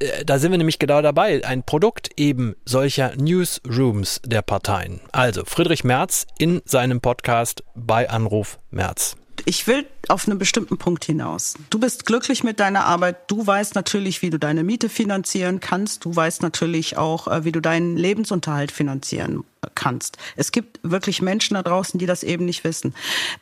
äh, 0.00 0.24
da 0.24 0.38
sind 0.38 0.50
wir 0.50 0.58
nämlich 0.58 0.78
genau 0.78 1.02
dabei. 1.02 1.44
Ein 1.44 1.62
Produkt 1.62 2.10
eben 2.16 2.56
solcher 2.64 3.12
Newsrooms 3.16 4.20
der 4.24 4.42
Parteien. 4.42 5.00
Also 5.12 5.44
Friedrich 5.44 5.84
Merz 5.84 6.26
in 6.38 6.62
seinem 6.64 7.00
Podcast 7.00 7.62
bei 7.74 8.08
Anruf 8.10 8.58
Merz 8.70 9.16
ich 9.44 9.66
will 9.66 9.86
auf 10.08 10.26
einen 10.26 10.38
bestimmten 10.38 10.78
Punkt 10.78 11.04
hinaus. 11.04 11.54
Du 11.70 11.78
bist 11.78 12.06
glücklich 12.06 12.44
mit 12.44 12.60
deiner 12.60 12.84
Arbeit. 12.84 13.30
Du 13.30 13.46
weißt 13.46 13.74
natürlich, 13.74 14.22
wie 14.22 14.30
du 14.30 14.38
deine 14.38 14.64
Miete 14.64 14.88
finanzieren 14.88 15.60
kannst. 15.60 16.04
Du 16.04 16.14
weißt 16.14 16.42
natürlich 16.42 16.96
auch, 16.96 17.28
äh, 17.28 17.44
wie 17.44 17.52
du 17.52 17.60
deinen 17.60 17.96
Lebensunterhalt 17.96 18.72
finanzieren 18.72 19.44
kannst. 19.74 20.16
Es 20.36 20.52
gibt 20.52 20.80
wirklich 20.82 21.22
Menschen 21.22 21.54
da 21.54 21.62
draußen, 21.62 21.98
die 21.98 22.06
das 22.06 22.22
eben 22.22 22.44
nicht 22.44 22.64
wissen. 22.64 22.94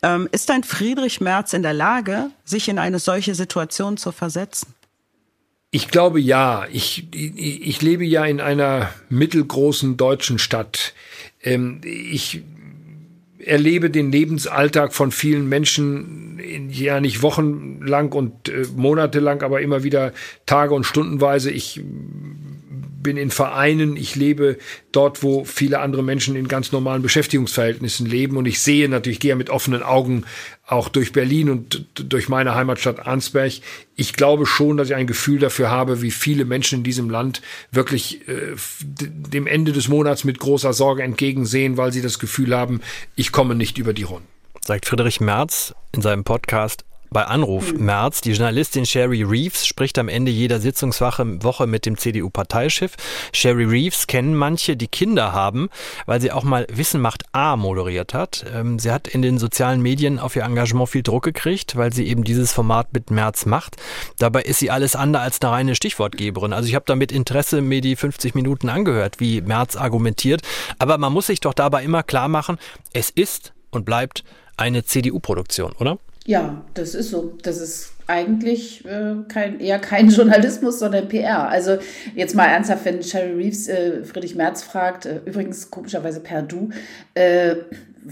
Ähm, 0.02 0.28
ist 0.32 0.48
dein 0.48 0.64
Friedrich 0.64 1.20
Merz 1.20 1.52
in 1.52 1.62
der 1.62 1.74
Lage, 1.74 2.30
sich 2.44 2.68
in 2.68 2.78
eine 2.78 2.98
solche 2.98 3.34
Situation 3.34 3.96
zu 3.96 4.12
versetzen? 4.12 4.74
Ich 5.70 5.88
glaube 5.88 6.20
ja. 6.20 6.66
Ich, 6.72 7.06
ich, 7.12 7.66
ich 7.66 7.82
lebe 7.82 8.04
ja 8.04 8.24
in 8.24 8.40
einer 8.40 8.90
mittelgroßen 9.10 9.96
deutschen 9.96 10.38
Stadt. 10.38 10.94
Ähm, 11.42 11.80
ich 11.84 12.42
erlebe 13.48 13.90
den 13.90 14.12
Lebensalltag 14.12 14.92
von 14.92 15.10
vielen 15.10 15.48
Menschen 15.48 16.38
ja 16.70 17.00
nicht 17.00 17.22
wochenlang 17.22 18.12
und 18.12 18.48
äh, 18.48 18.64
monatelang, 18.76 19.42
aber 19.42 19.60
immer 19.60 19.82
wieder 19.82 20.12
Tage 20.46 20.74
und 20.74 20.84
Stundenweise. 20.84 21.50
Ich 21.50 21.82
bin 23.08 23.16
in 23.16 23.30
Vereinen, 23.30 23.96
ich 23.96 24.16
lebe 24.16 24.58
dort, 24.92 25.22
wo 25.22 25.42
viele 25.42 25.78
andere 25.78 26.02
Menschen 26.02 26.36
in 26.36 26.46
ganz 26.46 26.72
normalen 26.72 27.00
Beschäftigungsverhältnissen 27.00 28.04
leben 28.04 28.36
und 28.36 28.44
ich 28.44 28.60
sehe 28.60 28.86
natürlich, 28.86 29.18
gehe 29.18 29.34
mit 29.34 29.48
offenen 29.48 29.82
Augen 29.82 30.24
auch 30.66 30.90
durch 30.90 31.12
Berlin 31.12 31.48
und 31.48 31.86
durch 31.94 32.28
meine 32.28 32.54
Heimatstadt 32.54 33.06
Arnsberg. 33.06 33.54
Ich 33.96 34.12
glaube 34.12 34.44
schon, 34.44 34.76
dass 34.76 34.90
ich 34.90 34.94
ein 34.94 35.06
Gefühl 35.06 35.38
dafür 35.38 35.70
habe, 35.70 36.02
wie 36.02 36.10
viele 36.10 36.44
Menschen 36.44 36.80
in 36.80 36.84
diesem 36.84 37.08
Land 37.08 37.40
wirklich 37.72 38.28
äh, 38.28 38.54
dem 38.90 39.46
Ende 39.46 39.72
des 39.72 39.88
Monats 39.88 40.24
mit 40.24 40.38
großer 40.38 40.74
Sorge 40.74 41.02
entgegensehen, 41.02 41.78
weil 41.78 41.94
sie 41.94 42.02
das 42.02 42.18
Gefühl 42.18 42.54
haben, 42.54 42.82
ich 43.16 43.32
komme 43.32 43.54
nicht 43.54 43.78
über 43.78 43.94
die 43.94 44.02
Runden. 44.02 44.28
Sagt 44.62 44.84
Friedrich 44.84 45.22
Merz 45.22 45.74
in 45.92 46.02
seinem 46.02 46.24
Podcast 46.24 46.84
bei 47.10 47.24
Anruf. 47.24 47.72
März. 47.72 48.20
Die 48.20 48.32
Journalistin 48.32 48.86
Sherry 48.86 49.22
Reeves 49.22 49.66
spricht 49.66 49.98
am 49.98 50.08
Ende 50.08 50.30
jeder 50.30 50.60
Sitzungswoche 50.60 51.66
mit 51.66 51.86
dem 51.86 51.96
CDU-Parteichef. 51.96 52.94
Sherry 53.32 53.64
Reeves 53.64 54.06
kennen 54.06 54.34
manche, 54.34 54.76
die 54.76 54.88
Kinder 54.88 55.32
haben, 55.32 55.68
weil 56.06 56.20
sie 56.20 56.32
auch 56.32 56.44
mal 56.44 56.66
Wissen 56.70 57.00
macht 57.00 57.24
A 57.32 57.56
moderiert 57.56 58.14
hat. 58.14 58.44
Ähm, 58.54 58.78
sie 58.78 58.90
hat 58.90 59.08
in 59.08 59.22
den 59.22 59.38
sozialen 59.38 59.80
Medien 59.80 60.18
auf 60.18 60.36
ihr 60.36 60.42
Engagement 60.42 60.88
viel 60.88 61.02
Druck 61.02 61.24
gekriegt, 61.24 61.76
weil 61.76 61.92
sie 61.92 62.06
eben 62.06 62.24
dieses 62.24 62.52
Format 62.52 62.92
mit 62.92 63.10
März 63.10 63.46
macht. 63.46 63.76
Dabei 64.18 64.42
ist 64.42 64.58
sie 64.58 64.70
alles 64.70 64.96
andere 64.96 65.22
als 65.22 65.40
eine 65.40 65.52
reine 65.52 65.74
Stichwortgeberin. 65.74 66.52
Also 66.52 66.68
ich 66.68 66.74
habe 66.74 66.84
da 66.86 66.96
mit 66.96 67.12
Interesse 67.12 67.60
mir 67.60 67.80
die 67.80 67.96
50 67.96 68.34
Minuten 68.34 68.68
angehört, 68.68 69.20
wie 69.20 69.40
März 69.40 69.76
argumentiert. 69.76 70.42
Aber 70.78 70.98
man 70.98 71.12
muss 71.12 71.26
sich 71.26 71.40
doch 71.40 71.54
dabei 71.54 71.84
immer 71.84 72.02
klar 72.02 72.28
machen, 72.28 72.58
es 72.92 73.10
ist 73.10 73.52
und 73.70 73.84
bleibt 73.84 74.24
eine 74.56 74.84
CDU-Produktion, 74.84 75.72
oder? 75.78 75.98
Ja, 76.28 76.62
das 76.74 76.94
ist 76.94 77.08
so. 77.08 77.38
Das 77.42 77.58
ist 77.58 77.92
eigentlich 78.06 78.84
äh, 78.84 79.14
kein, 79.28 79.60
eher 79.60 79.78
kein 79.78 80.08
Journalismus, 80.10 80.78
sondern 80.78 81.08
PR. 81.08 81.48
Also 81.48 81.78
jetzt 82.14 82.34
mal 82.34 82.44
ernsthaft, 82.44 82.84
wenn 82.84 83.02
Sherry 83.02 83.32
Reeves 83.32 83.66
äh, 83.66 84.04
Friedrich 84.04 84.34
Merz 84.34 84.62
fragt, 84.62 85.06
äh, 85.06 85.22
übrigens 85.24 85.70
komischerweise 85.70 86.20
per 86.20 86.42
Du, 86.42 86.68
äh, 87.14 87.54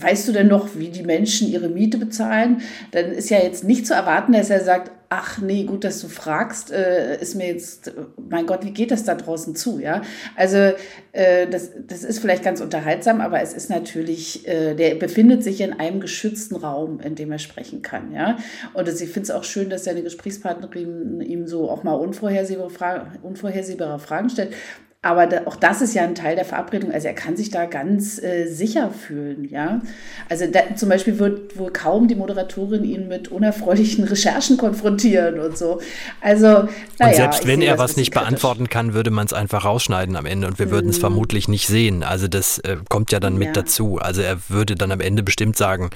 weißt 0.01 0.29
du 0.29 0.33
denn 0.33 0.49
noch, 0.49 0.77
wie 0.77 0.89
die 0.89 1.03
Menschen 1.03 1.49
ihre 1.49 1.69
Miete 1.69 1.99
bezahlen? 1.99 2.63
Dann 2.93 3.13
ist 3.13 3.31
ja 3.31 3.39
jetzt 3.39 3.65
nicht 3.65 3.87
zu 3.87 3.95
erwarten, 3.95 4.33
dass 4.33 4.51
er 4.51 4.63
sagt, 4.63 4.91
ach 5.09 5.39
nee, 5.39 5.65
gut, 5.65 5.85
dass 5.85 6.01
du 6.01 6.09
fragst, 6.09 6.73
äh, 6.73 7.21
ist 7.21 7.37
mir 7.37 7.47
jetzt, 7.47 7.93
mein 8.29 8.47
Gott, 8.47 8.65
wie 8.65 8.73
geht 8.73 8.91
das 8.91 9.05
da 9.05 9.15
draußen 9.15 9.55
zu, 9.55 9.79
ja? 9.79 10.03
Also 10.35 10.73
äh, 11.13 11.47
das, 11.49 11.71
das 11.87 12.03
ist 12.03 12.19
vielleicht 12.19 12.43
ganz 12.43 12.61
unterhaltsam, 12.61 13.21
aber 13.21 13.41
es 13.41 13.53
ist 13.53 13.71
natürlich, 13.71 14.47
äh, 14.49 14.75
der 14.75 14.97
befindet 14.97 15.45
sich 15.45 15.61
in 15.61 15.73
einem 15.73 16.01
geschützten 16.01 16.57
Raum, 16.57 17.01
in 17.01 17.15
dem 17.15 17.31
er 17.31 17.39
sprechen 17.39 17.83
kann, 17.83 18.13
ja? 18.13 18.39
Und 18.75 18.89
ich 18.89 18.97
finde 18.97 19.23
es 19.23 19.31
auch 19.31 19.45
schön, 19.45 19.71
dass 19.71 19.85
seine 19.85 20.03
Gesprächspartnerin 20.03 21.21
ihm 21.21 21.47
so 21.47 21.71
auch 21.71 21.85
mal 21.85 21.95
unvorhersehbare, 21.95 22.71
Fragen, 22.71 23.19
unvorhersehbare 23.23 23.99
Fragen 23.99 24.29
stellt. 24.29 24.55
Aber 25.03 25.27
da, 25.27 25.43
auch 25.45 25.55
das 25.55 25.83
ist 25.83 25.95
ja 25.95 26.03
ein 26.03 26.17
Teil 26.17 26.35
der 26.35 26.45
Verabredung. 26.45 26.91
Also 26.91 27.07
er 27.07 27.15
kann 27.15 27.37
sich 27.37 27.51
da 27.51 27.67
ganz 27.67 28.21
äh, 28.21 28.47
sicher 28.47 28.91
fühlen, 28.91 29.49
ja. 29.49 29.81
Also 30.29 30.47
da, 30.51 30.75
zum 30.75 30.89
Beispiel 30.89 31.21
wird 31.21 31.57
wohl 31.57 31.71
kaum 31.71 32.09
die 32.09 32.17
Moderatorin 32.17 32.83
ihn 32.83 33.07
mit 33.07 33.29
unerfreulichen 33.29 34.03
Recherchen 34.05 34.57
konfrontieren 34.57 35.39
und 35.39 35.57
so. 35.57 35.81
Also, 36.21 36.47
naja, 36.47 36.69
und 36.99 37.15
selbst 37.15 37.47
wenn 37.47 37.63
er 37.63 37.79
was 37.79 37.97
nicht 37.97 38.11
kritisch. 38.11 38.29
beantworten 38.29 38.69
kann, 38.69 38.95
würde 38.95 39.13
man 39.13 39.27
es 39.27 39.33
einfach 39.33 39.65
rausschneiden 39.65 40.17
am 40.17 40.27
Ende 40.27 40.49
und 40.49 40.59
wir 40.59 40.73
würden 40.73 40.91
es 40.91 40.97
mhm. 40.97 41.03
vermutlich 41.03 41.47
nicht 41.47 41.69
sehen. 41.69 42.03
Also 42.03 42.27
das 42.27 42.59
äh, 42.61 42.77
kommt 42.89 43.13
ja 43.13 43.21
dann 43.21 43.35
ja. 43.35 43.47
mit 43.47 43.57
dazu. 43.57 43.99
Also 43.99 44.23
er 44.23 44.39
würde 44.49 44.75
dann 44.75 44.91
am 44.91 45.01
Ende 45.01 45.23
bestimmt 45.23 45.57
sagen, 45.57 45.91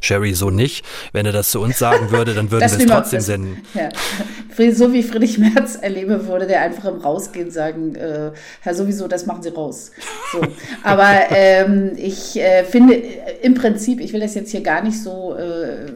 Sherry, 0.00 0.34
so 0.34 0.50
nicht. 0.50 0.84
Wenn 1.12 1.24
er 1.24 1.32
das 1.32 1.52
zu 1.52 1.60
uns 1.60 1.78
sagen 1.78 2.10
würde, 2.10 2.34
dann 2.34 2.50
würden 2.50 2.68
wir 2.70 2.78
es 2.78 2.86
trotzdem 2.86 3.20
senden. 3.20 3.62
Ja. 3.74 3.90
So 4.72 4.94
wie 4.94 5.02
Friedrich 5.02 5.36
Merz 5.36 5.76
erlebe, 5.76 6.28
würde 6.28 6.46
der 6.46 6.62
einfach 6.62 6.86
im 6.86 7.02
Rausgehen 7.02 7.50
sagen, 7.50 7.94
äh, 7.94 8.32
ja 8.64 8.74
sowieso, 8.74 9.08
das 9.08 9.26
machen 9.26 9.42
sie 9.42 9.50
raus. 9.50 9.92
So. 10.32 10.40
Aber 10.82 11.10
ähm, 11.30 11.92
ich 11.96 12.38
äh, 12.38 12.64
finde 12.64 12.94
im 13.42 13.54
Prinzip, 13.54 14.00
ich 14.00 14.12
will 14.12 14.20
das 14.20 14.34
jetzt 14.34 14.50
hier 14.50 14.62
gar 14.62 14.82
nicht 14.82 15.02
so 15.02 15.34
äh, 15.34 15.86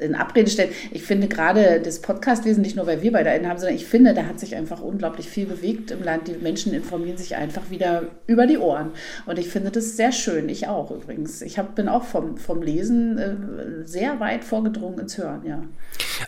in 0.00 0.14
Abrede 0.14 0.50
stellen. 0.50 0.70
Ich 0.92 1.02
finde 1.02 1.28
gerade 1.28 1.80
das 1.80 2.00
Podcastlesen, 2.00 2.62
nicht 2.62 2.76
nur 2.76 2.86
weil 2.86 3.02
wir 3.02 3.12
beide 3.12 3.30
einen 3.30 3.48
haben, 3.48 3.58
sondern 3.58 3.76
ich 3.76 3.86
finde, 3.86 4.14
da 4.14 4.24
hat 4.24 4.40
sich 4.40 4.54
einfach 4.56 4.80
unglaublich 4.80 5.28
viel 5.28 5.46
bewegt 5.46 5.90
im 5.90 6.02
Land. 6.02 6.28
Die 6.28 6.32
Menschen 6.32 6.72
informieren 6.74 7.16
sich 7.16 7.36
einfach 7.36 7.70
wieder 7.70 8.04
über 8.26 8.46
die 8.46 8.58
Ohren. 8.58 8.92
Und 9.26 9.38
ich 9.38 9.48
finde 9.48 9.70
das 9.70 9.96
sehr 9.96 10.12
schön. 10.12 10.48
Ich 10.48 10.68
auch 10.68 10.90
übrigens. 10.90 11.42
Ich 11.42 11.58
hab, 11.58 11.74
bin 11.74 11.88
auch 11.88 12.04
vom, 12.04 12.36
vom 12.36 12.62
Lesen 12.62 13.18
äh, 13.18 13.86
sehr 13.86 14.20
weit 14.20 14.44
vorgedrungen 14.44 15.00
ins 15.00 15.18
Hören, 15.18 15.42
ja. 15.46 15.62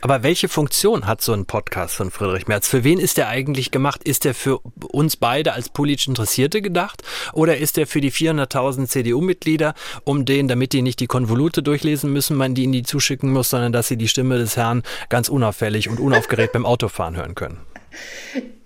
Aber 0.00 0.22
welche 0.22 0.48
Funktion 0.48 1.06
hat 1.06 1.22
so 1.22 1.32
ein 1.32 1.46
Podcast 1.46 1.94
von 1.94 2.10
Friedrich 2.10 2.46
Merz? 2.46 2.68
Für 2.68 2.84
wen 2.84 2.98
ist 2.98 3.16
der 3.16 3.28
eigentlich 3.28 3.70
gemacht? 3.70 4.02
Ist 4.04 4.24
der 4.24 4.34
für 4.34 4.58
uns 4.90 5.16
beide 5.16 5.52
als 5.52 5.68
politisch 5.68 6.08
Interessierte 6.08 6.62
gedacht? 6.62 7.02
Oder 7.32 7.56
ist 7.58 7.76
der 7.76 7.86
für 7.86 8.00
die 8.00 8.12
400.000 8.12 8.86
CDU-Mitglieder, 8.86 9.74
um 10.04 10.24
denen, 10.24 10.48
damit 10.48 10.72
die 10.72 10.82
nicht 10.82 11.00
die 11.00 11.06
Konvolute 11.06 11.62
durchlesen 11.62 12.12
müssen, 12.12 12.36
man 12.36 12.54
die 12.54 12.64
in 12.64 12.72
die 12.72 12.82
zuschicken 12.82 13.32
muss, 13.32 13.50
sondern 13.50 13.72
dass 13.72 13.88
sie 13.88 13.96
die 13.96 14.08
Stimme 14.08 14.38
des 14.38 14.56
Herrn 14.56 14.82
ganz 15.08 15.28
unauffällig 15.28 15.88
und 15.88 16.00
unaufgeregt 16.00 16.52
beim 16.52 16.66
Autofahren 16.66 17.16
hören 17.16 17.34
können? 17.34 17.58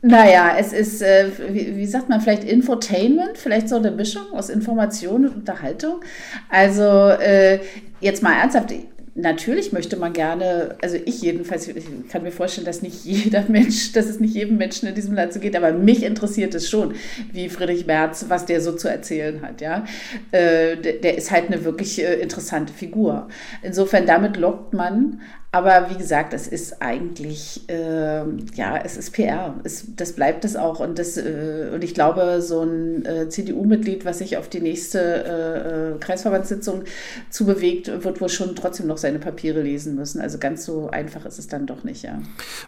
Naja, 0.03 0.57
es 0.59 0.73
ist, 0.73 1.03
äh, 1.03 1.31
wie, 1.51 1.77
wie, 1.77 1.87
sagt 1.87 2.09
man, 2.09 2.21
vielleicht 2.21 2.43
Infotainment, 2.45 3.37
vielleicht 3.37 3.69
so 3.69 3.77
eine 3.77 3.91
Mischung 3.91 4.33
aus 4.33 4.49
Information 4.49 5.27
und 5.27 5.37
Unterhaltung. 5.37 6.01
Also 6.49 6.83
äh, 6.83 7.61
jetzt 8.01 8.23
mal 8.23 8.33
ernsthaft, 8.33 8.73
natürlich 9.21 9.73
möchte 9.73 9.97
man 9.97 10.13
gerne, 10.13 10.77
also 10.83 10.97
ich 11.05 11.23
jedenfalls, 11.23 11.69
ich 11.69 11.85
kann 12.11 12.23
mir 12.23 12.33
vorstellen, 12.33 12.65
dass 12.65 12.83
nicht 12.83 13.05
jeder 13.05 13.45
Mensch, 13.49 13.93
dass 13.93 14.07
es 14.07 14.21
nicht 14.21 14.35
jedem 14.35 14.57
Menschen 14.57 14.89
in 14.89 14.95
diesem 14.95 15.15
Land 15.15 15.33
so 15.33 15.41
geht, 15.41 15.57
aber 15.57 15.73
mich 15.73 16.03
interessiert 16.03 16.55
es 16.55 16.69
schon, 16.69 16.95
wie 17.33 17.49
Friedrich 17.49 17.87
Merz, 17.87 18.27
was 18.29 18.47
der 18.47 18.61
so 18.61 18.73
zu 18.73 18.89
erzählen 18.89 19.43
hat, 19.43 19.61
ja. 19.61 19.85
Äh, 20.33 20.77
der, 20.77 21.17
ist 21.17 21.31
halt 21.31 21.47
eine 21.47 21.65
wirklich 21.65 22.03
äh, 22.03 22.21
interessante 22.21 22.73
Figur. 22.73 23.29
Insofern, 23.63 24.07
damit 24.07 24.37
lockt 24.37 24.73
man 24.73 25.21
aber 25.53 25.91
wie 25.91 25.97
gesagt, 25.97 26.33
es 26.33 26.47
ist 26.47 26.81
eigentlich, 26.81 27.69
äh, 27.69 28.23
ja, 28.55 28.77
es 28.85 28.97
ist 28.97 29.13
PR. 29.13 29.57
Es, 29.65 29.85
das 29.97 30.13
bleibt 30.13 30.45
es 30.45 30.55
auch. 30.55 30.79
Und, 30.79 30.97
das, 30.99 31.17
äh, 31.17 31.71
und 31.75 31.83
ich 31.83 31.93
glaube, 31.93 32.41
so 32.41 32.63
ein 32.63 33.05
äh, 33.05 33.29
CDU-Mitglied, 33.29 34.05
was 34.05 34.19
sich 34.19 34.37
auf 34.37 34.49
die 34.49 34.61
nächste 34.61 35.01
äh, 35.01 35.95
äh, 35.95 35.99
Kreisverbandssitzung 35.99 36.85
zubewegt, 37.31 37.89
wird 38.05 38.21
wohl 38.21 38.29
schon 38.29 38.55
trotzdem 38.55 38.87
noch 38.87 38.99
seine 38.99 39.19
Papiere 39.19 39.63
lesen 39.63 39.97
müssen. 39.97 40.21
Also 40.21 40.39
ganz 40.39 40.65
so 40.65 40.89
einfach 40.91 41.25
ist 41.25 41.41
es 41.41 41.49
dann 41.49 41.67
doch 41.67 41.83
nicht, 41.83 42.05
ja. 42.05 42.21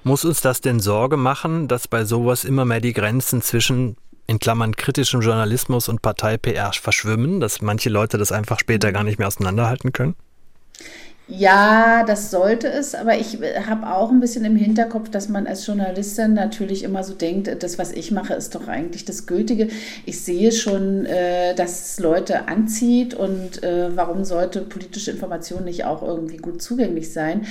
Muss 0.02 0.24
uns 0.24 0.40
das 0.40 0.60
denn 0.60 0.80
Sorge 0.80 1.16
machen, 1.16 1.68
dass 1.68 1.86
bei 1.86 2.04
sowas 2.04 2.44
immer 2.44 2.64
mehr 2.64 2.80
die 2.80 2.94
Grenzen 2.94 3.42
zwischen 3.42 3.96
in 4.26 4.40
Klammern 4.40 4.74
kritischem 4.74 5.20
Journalismus 5.20 5.88
und 5.88 6.02
Partei-PR 6.02 6.72
verschwimmen, 6.72 7.38
dass 7.38 7.60
manche 7.60 7.90
Leute 7.90 8.18
das 8.18 8.32
einfach 8.32 8.58
später 8.58 8.90
gar 8.90 9.04
nicht 9.04 9.18
mehr 9.18 9.28
auseinanderhalten 9.28 9.92
können? 9.92 10.16
Ja, 11.34 12.04
das 12.04 12.30
sollte 12.30 12.68
es, 12.68 12.94
aber 12.94 13.16
ich 13.16 13.38
habe 13.66 13.86
auch 13.90 14.10
ein 14.10 14.20
bisschen 14.20 14.44
im 14.44 14.54
Hinterkopf, 14.54 15.08
dass 15.08 15.30
man 15.30 15.46
als 15.46 15.66
Journalistin 15.66 16.34
natürlich 16.34 16.82
immer 16.82 17.02
so 17.04 17.14
denkt, 17.14 17.62
das, 17.62 17.78
was 17.78 17.90
ich 17.92 18.10
mache, 18.10 18.34
ist 18.34 18.54
doch 18.54 18.68
eigentlich 18.68 19.06
das 19.06 19.26
Gültige. 19.26 19.68
Ich 20.04 20.20
sehe 20.20 20.52
schon, 20.52 21.06
äh, 21.06 21.54
dass 21.54 21.92
es 21.92 22.00
Leute 22.00 22.48
anzieht 22.48 23.14
und 23.14 23.62
äh, 23.62 23.96
warum 23.96 24.24
sollte 24.24 24.60
politische 24.60 25.12
Information 25.12 25.64
nicht 25.64 25.86
auch 25.86 26.02
irgendwie 26.02 26.36
gut 26.36 26.60
zugänglich 26.60 27.10
sein? 27.14 27.46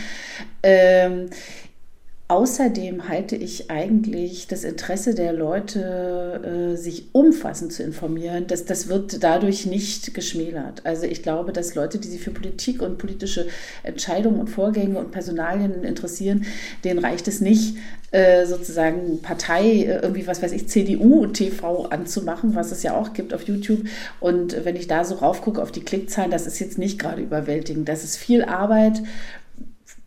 Außerdem 2.31 3.09
halte 3.09 3.35
ich 3.35 3.69
eigentlich 3.69 4.47
das 4.47 4.63
Interesse 4.63 5.13
der 5.13 5.33
Leute, 5.33 6.71
äh, 6.71 6.77
sich 6.77 7.07
umfassend 7.11 7.73
zu 7.73 7.83
informieren, 7.83 8.47
dass 8.47 8.63
das 8.63 8.87
wird 8.87 9.21
dadurch 9.21 9.65
nicht 9.65 10.13
geschmälert. 10.13 10.85
Also 10.85 11.07
ich 11.07 11.23
glaube, 11.23 11.51
dass 11.51 11.75
Leute, 11.75 11.97
die 11.97 12.07
sich 12.07 12.21
für 12.21 12.31
Politik 12.31 12.81
und 12.81 12.97
politische 12.97 13.47
Entscheidungen 13.83 14.39
und 14.39 14.47
Vorgänge 14.47 14.97
und 14.97 15.11
Personalien 15.11 15.83
interessieren, 15.83 16.45
denen 16.85 16.99
reicht 16.99 17.27
es 17.27 17.41
nicht, 17.41 17.75
äh, 18.11 18.45
sozusagen 18.45 19.21
Partei, 19.21 19.83
äh, 19.83 19.99
irgendwie 20.01 20.25
was 20.25 20.41
weiß 20.41 20.53
ich, 20.53 20.69
CDU 20.69 21.27
TV 21.27 21.87
anzumachen, 21.87 22.55
was 22.55 22.71
es 22.71 22.81
ja 22.81 22.95
auch 22.95 23.11
gibt 23.11 23.33
auf 23.33 23.43
YouTube. 23.43 23.81
Und 24.21 24.63
wenn 24.63 24.77
ich 24.77 24.87
da 24.87 25.03
so 25.03 25.15
raufgucke 25.15 25.61
auf 25.61 25.73
die 25.73 25.83
Klickzahlen, 25.83 26.31
das 26.31 26.47
ist 26.47 26.59
jetzt 26.59 26.77
nicht 26.77 26.97
gerade 26.97 27.21
überwältigend. 27.21 27.89
Das 27.89 28.05
ist 28.05 28.15
viel 28.15 28.43
Arbeit 28.43 29.01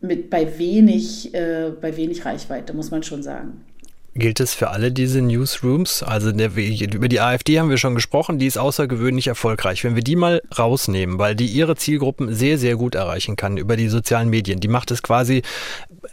mit 0.07 0.31
bei 0.31 0.59
wenig, 0.59 1.35
äh, 1.35 1.73
bei 1.81 1.97
wenig 1.97 2.25
Reichweite, 2.25 2.75
muss 2.75 2.91
man 2.91 3.03
schon 3.03 3.23
sagen. 3.23 3.65
Gilt 4.17 4.39
es 4.39 4.55
für 4.55 4.71
alle 4.71 4.93
diese 4.93 5.21
Newsrooms? 5.21 6.05
Also 6.05 6.31
der, 6.31 6.51
über 6.57 7.09
die 7.09 7.21
AfD 7.21 7.59
haben 7.59 7.71
wir 7.71 7.79
schon 7.79 7.97
gesprochen, 7.97 8.39
die 8.39 8.47
ist 8.47 8.59
außergewöhnlich 8.59 9.27
erfolgreich. 9.27 9.83
Wenn 9.83 9.97
wir 9.97 10.05
die 10.05 10.15
mal 10.15 10.41
rausnehmen, 10.57 11.19
weil 11.19 11.35
die 11.35 11.47
ihre 11.47 11.75
Zielgruppen 11.75 12.33
sehr, 12.33 12.57
sehr 12.59 12.77
gut 12.77 12.95
erreichen 12.95 13.35
kann 13.35 13.57
über 13.57 13.77
die 13.77 13.89
sozialen 13.89 14.31
Medien, 14.31 14.61
die 14.61 14.69
macht 14.69 14.93
es 14.93 15.03
quasi 15.03 15.43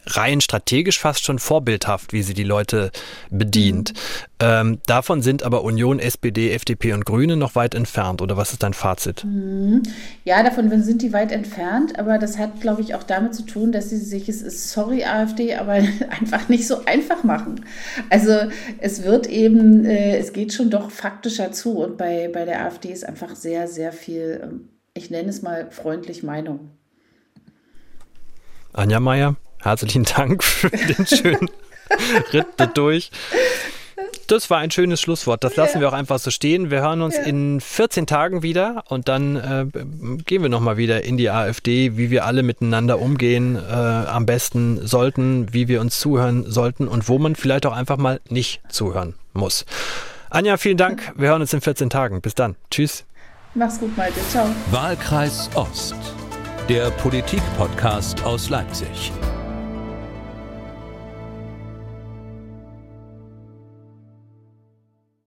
rein 0.07 0.41
strategisch 0.41 0.99
fast 0.99 1.23
schon 1.23 1.39
vorbildhaft, 1.39 2.13
wie 2.13 2.23
sie 2.23 2.33
die 2.33 2.43
Leute 2.43 2.91
bedient. 3.29 3.93
Mhm. 3.93 4.21
Ähm, 4.39 4.79
davon 4.87 5.21
sind 5.21 5.43
aber 5.43 5.63
Union, 5.63 5.99
SPD, 5.99 6.51
FDP 6.51 6.93
und 6.93 7.05
Grüne 7.05 7.37
noch 7.37 7.55
weit 7.55 7.75
entfernt. 7.75 8.21
Oder 8.21 8.37
was 8.37 8.51
ist 8.51 8.63
dein 8.63 8.73
Fazit? 8.73 9.23
Mhm. 9.23 9.83
Ja, 10.23 10.41
davon 10.43 10.81
sind 10.81 11.01
die 11.01 11.13
weit 11.13 11.31
entfernt, 11.31 11.99
aber 11.99 12.17
das 12.17 12.39
hat, 12.39 12.61
glaube 12.61 12.81
ich, 12.81 12.95
auch 12.95 13.03
damit 13.03 13.35
zu 13.35 13.43
tun, 13.43 13.71
dass 13.71 13.89
sie 13.89 13.97
sich, 13.97 14.27
es 14.27 14.41
ist 14.41 14.71
sorry 14.71 15.03
AfD, 15.03 15.55
aber 15.55 15.73
einfach 16.19 16.49
nicht 16.49 16.67
so 16.67 16.85
einfach 16.85 17.23
machen. 17.23 17.63
Also 18.09 18.49
es 18.79 19.03
wird 19.03 19.27
eben, 19.27 19.85
äh, 19.85 20.17
es 20.17 20.33
geht 20.33 20.53
schon 20.53 20.69
doch 20.69 20.91
faktischer 20.91 21.51
zu 21.51 21.79
und 21.79 21.97
bei, 21.97 22.29
bei 22.31 22.45
der 22.45 22.65
AfD 22.65 22.91
ist 22.91 23.05
einfach 23.05 23.35
sehr, 23.35 23.67
sehr 23.67 23.93
viel, 23.93 24.41
ähm, 24.43 24.69
ich 24.93 25.09
nenne 25.09 25.29
es 25.29 25.41
mal 25.41 25.69
freundlich 25.71 26.23
Meinung. 26.23 26.71
Anja 28.73 28.99
Meier, 28.99 29.35
herzlichen 29.61 30.03
Dank 30.03 30.43
für 30.43 30.69
den 30.69 31.05
schönen 31.05 31.49
Ritt 32.33 32.47
durch. 32.75 33.11
Das 34.31 34.49
war 34.49 34.59
ein 34.59 34.71
schönes 34.71 35.01
Schlusswort. 35.01 35.43
Das 35.43 35.57
lassen 35.57 35.81
wir 35.81 35.89
auch 35.89 35.93
einfach 35.93 36.17
so 36.17 36.31
stehen. 36.31 36.71
Wir 36.71 36.81
hören 36.81 37.01
uns 37.01 37.17
ja. 37.17 37.23
in 37.23 37.59
14 37.59 38.07
Tagen 38.07 38.43
wieder 38.43 38.85
und 38.87 39.09
dann 39.09 39.35
äh, 39.35 39.65
gehen 40.23 40.41
wir 40.41 40.47
nochmal 40.47 40.77
wieder 40.77 41.03
in 41.03 41.17
die 41.17 41.29
AfD, 41.29 41.97
wie 41.97 42.11
wir 42.11 42.23
alle 42.25 42.41
miteinander 42.41 42.99
umgehen, 42.99 43.57
äh, 43.57 43.73
am 43.73 44.25
besten 44.25 44.87
sollten, 44.87 45.53
wie 45.53 45.67
wir 45.67 45.81
uns 45.81 45.99
zuhören 45.99 46.49
sollten 46.49 46.87
und 46.87 47.09
wo 47.09 47.19
man 47.19 47.35
vielleicht 47.35 47.65
auch 47.65 47.75
einfach 47.75 47.97
mal 47.97 48.21
nicht 48.29 48.61
zuhören 48.69 49.15
muss. 49.33 49.65
Anja, 50.29 50.55
vielen 50.55 50.77
Dank. 50.77 51.11
Wir 51.17 51.27
hören 51.27 51.41
uns 51.41 51.51
in 51.51 51.59
14 51.59 51.89
Tagen. 51.89 52.21
Bis 52.21 52.33
dann. 52.33 52.55
Tschüss. 52.69 53.03
Mach's 53.53 53.81
gut, 53.81 53.97
Malte. 53.97 54.21
Ciao. 54.29 54.47
Wahlkreis 54.71 55.49
Ost, 55.55 55.95
der 56.69 56.89
Politik-Podcast 56.91 58.23
aus 58.23 58.49
Leipzig. 58.49 59.11